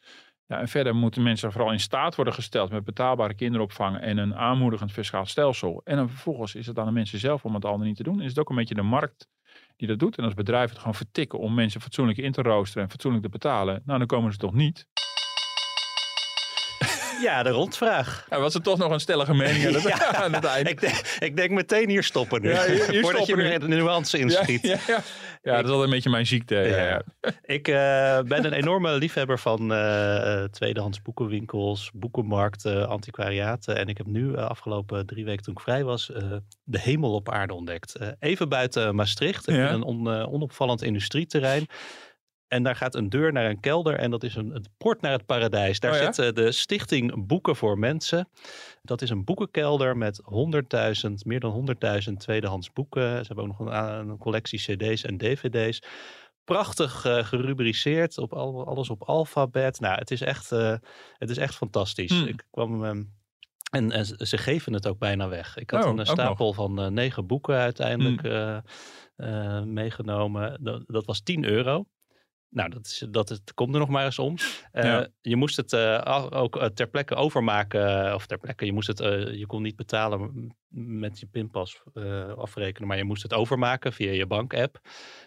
[0.46, 4.36] Ja, en verder moeten mensen vooral in staat worden gesteld met betaalbare kinderopvang en een
[4.36, 5.82] aanmoedigend fiscaal stelsel.
[5.84, 8.20] En dan vervolgens is het aan de mensen zelf om het dan niet te doen.
[8.20, 9.28] En is het ook een beetje de markt
[9.76, 10.18] die dat doet.
[10.18, 13.30] En als bedrijven het gewoon vertikken om mensen fatsoenlijk in te roosteren en fatsoenlijk te
[13.30, 14.88] betalen, nou dan komen ze toch niet.
[17.22, 18.26] Ja, de rondvraag.
[18.30, 20.70] Ja, was er toch nog een stellige mening aan het, Ja, aan het eind.
[20.70, 22.50] Ik denk, ik denk meteen hier stoppen nu.
[22.50, 24.62] Ja, hier- hier Voordat stoppen je er de nuance inschiet.
[24.62, 25.00] Ja, ja,
[25.42, 25.56] ja.
[25.56, 27.04] dat is altijd een beetje mijn ziekte.
[27.42, 27.74] Ik eh,
[28.22, 33.78] ben een enorme liefhebber van eh, tweedehands boekenwinkels, boekenmarkten, antiquariaten.
[33.78, 36.18] En ik heb nu uh, afgelopen drie weken toen ik vrij was, uh,
[36.64, 37.96] de hemel op aarde ontdekt.
[38.02, 39.70] Uh, even buiten Maastricht, Ja.
[39.72, 41.66] een on, uh, onopvallend industrieterrein.
[42.50, 45.12] En daar gaat een deur naar een kelder en dat is een, een poort naar
[45.12, 45.80] het paradijs.
[45.80, 46.12] Daar Oh ja?
[46.12, 48.30] zit de stichting Boeken voor Mensen.
[48.82, 50.22] Dat is een boekenkelder met
[51.06, 51.76] 100.000, meer dan
[52.10, 53.26] 100.000 tweedehands boeken.
[53.26, 55.82] Ze hebben ook nog een, een collectie cd's en dvd's
[56.44, 59.80] prachtig uh, gerubriceerd, op al, alles op alfabet.
[59.80, 60.76] Nou, het is echt, uh,
[61.18, 62.12] het is echt fantastisch.
[62.12, 62.28] Hmm.
[62.28, 62.84] Ik kwam.
[62.84, 63.18] Um,
[63.72, 65.58] en, en, ze geven het ook bijna weg.
[65.58, 69.74] Ik had Oh, een stapel van uh, negen boeken uiteindelijk Hmm.
[69.74, 70.64] meegenomen.
[70.64, 71.86] Dat, dat, was 10 euro.
[72.50, 74.36] Nou, dat, is, dat het komt er nog maar eens om.
[74.74, 75.08] Uh, Ja.
[75.22, 78.14] Je moest het uh, ook uh, ter plekke overmaken.
[78.16, 82.34] Of ter plekke, je, moest het, uh, je kon niet betalen met je pinpas uh,
[82.34, 82.88] afrekenen.
[82.88, 84.80] Maar je moest het overmaken via je bankapp.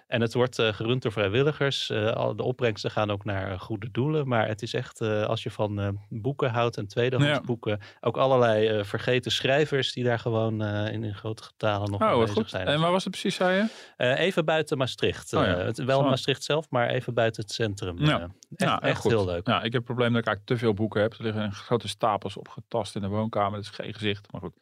[0.06, 1.90] En het wordt uh, gerund door vrijwilligers.
[1.90, 4.28] Uh, de opbrengsten gaan ook naar goede doelen.
[4.28, 7.40] Maar het is echt, als je van boeken houdt en tweedehands Ja.
[7.44, 7.80] boeken.
[8.00, 12.48] Ook allerlei vergeten schrijvers die daar gewoon in, in grote getalen nog Oh, goed.
[12.50, 12.66] zijn.
[12.66, 14.14] En waar was het precies, zei je?
[14.16, 15.32] Even buiten Maastricht.
[15.32, 15.56] Oh ja.
[15.56, 16.08] Het, wel Zo.
[16.08, 17.98] Maastricht zelf, maar even buiten het centrum.
[17.98, 18.20] Ja.
[18.20, 19.46] Echt Ja, echt heel leuk.
[19.46, 21.12] Ja, ik heb het probleem dat ik eigenlijk te veel boeken heb.
[21.12, 23.50] Er liggen grote stapels opgetast in de woonkamer.
[23.52, 24.52] Dat is geen gezicht, maar goed.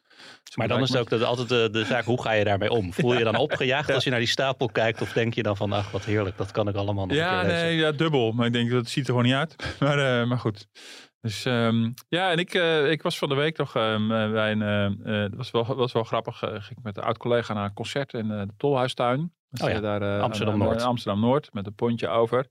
[0.55, 2.93] Maar dan is het ook de, altijd de, de zaak, hoe ga je daarmee om?
[2.93, 5.01] Voel je je dan opgejaagd als je naar die stapel kijkt?
[5.01, 7.39] Of denk je dan van, ach wat heerlijk, dat kan ik allemaal nog Ja, een
[7.39, 7.65] keer lezen?
[7.65, 8.31] nee, ja, dubbel.
[8.31, 9.55] Maar ik denk dat ziet er gewoon niet uit.
[9.79, 10.67] Maar, eh, maar goed.
[11.21, 14.61] Dus ehm, ja, en ik, eh, ik was van de week nog eh, bij een.
[14.61, 16.41] eh, eh, Het was wel, was wel grappig.
[16.43, 19.33] eh, ging ik met een oud collega naar een concert in eh, de Tolhuistuin.
[19.49, 20.81] Dus, Oh ja, eh, daar, eh, Amsterdam-Noord.
[20.81, 22.45] aan- Amsterdam Noord met een pontje over.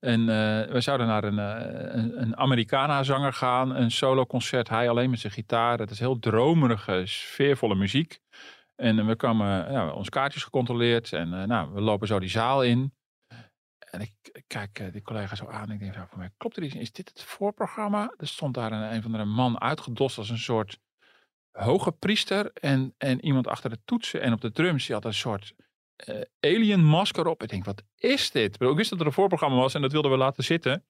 [0.00, 3.76] En eh, we zouden naar een, eh, een, een Americana-zanger gaan.
[3.76, 4.68] Een solo-concert.
[4.68, 5.78] Hij alleen met zijn gitaar.
[5.78, 8.20] Het is heel dromerige, sfeervolle muziek.
[8.80, 11.12] En we kwamen, ja, onze kaartjes gecontroleerd.
[11.12, 12.94] En eh, nou, we lopen zo die zaal in.
[13.90, 15.68] en ik, kijk eh, die collega zo aan.
[15.68, 16.74] En ik denk, voor mij klopt er iets.
[16.74, 18.14] Is dit het voorprogramma?
[18.16, 20.78] Er stond daar een, een van de man uitgedost als een soort
[21.50, 22.50] hoge priester.
[22.52, 24.86] En, en iemand achter de toetsen en op de drums.
[24.86, 25.54] Die had een soort
[26.04, 26.20] eh,
[26.54, 27.42] alien masker op.
[27.42, 28.60] Ik denk, wat is dit?
[28.60, 30.84] Ik wist dat er een voorprogramma was en dat wilden we laten zitten.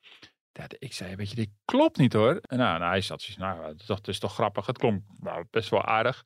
[0.78, 2.38] Ik zei, weet je, dit klopt niet hoor.
[2.42, 4.66] En nou, nou hij zat nou, dat is toch- grappig.
[4.66, 6.24] Het klonk nou, best wel aardig.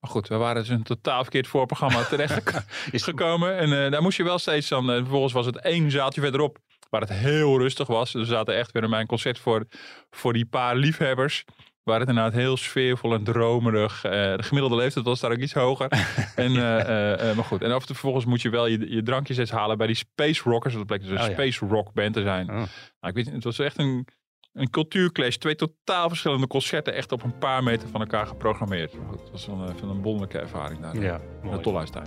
[0.00, 3.56] Maar goed, we waren dus een totaal verkeerd voorprogramma terecht is gekomen.
[3.56, 6.58] En eh, daar moest je wel steeds dan, eh, vervolgens was het één zaaltje verderop,
[6.90, 8.12] waar het heel rustig was.
[8.12, 9.66] Dus we zaten echt weer in mijn concert voor,
[10.10, 11.44] voor die paar liefhebbers.
[11.86, 14.04] Waar het inderdaad heel sfeervol en dromerig.
[14.04, 15.88] eh, de gemiddelde leeftijd was daar ook iets hoger.
[16.34, 19.36] en, eh, maar goed, en af en toe vervolgens moet je wel je, je drankjes
[19.36, 20.74] eens halen bij die Space Rockers.
[20.74, 21.32] Dat bleek dus een Oh ja.
[21.32, 22.48] Space Rock band te zijn.
[22.48, 22.54] Oh.
[22.54, 22.66] Nou,
[23.00, 24.06] ik weet, het was echt een,
[24.52, 25.36] een cultuurclash.
[25.36, 26.94] Twee totaal verschillende concerten.
[26.94, 28.98] Echt op een paar meter van elkaar geprogrammeerd.
[28.98, 30.96] Maar goed, Het was een, een wonderlijke ervaring daar.
[31.00, 31.60] Ja, de mooi.
[31.60, 32.06] Tolhuistuin.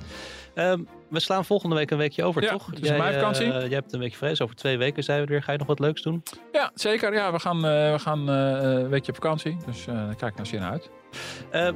[0.54, 0.80] Ehm,
[1.10, 2.66] we slaan volgende week een weekje over, Ja, toch?
[2.66, 3.46] het is mijn vakantie.
[3.54, 5.44] eh, jij hebt een weekje vrij, dus over twee weken zijn we er weer.
[5.44, 6.24] Ga je nog wat leuks doen?
[6.52, 7.14] Ja, zeker.
[7.14, 9.58] Ja, we gaan, eh, we gaan eh, een weekje op vakantie.
[9.66, 10.90] Dus daar kijk ik naar zin uit.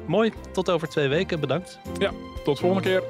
[0.06, 1.40] Mooi, tot over twee weken.
[1.40, 1.80] Bedankt.
[2.44, 3.04] Tot volgende keer.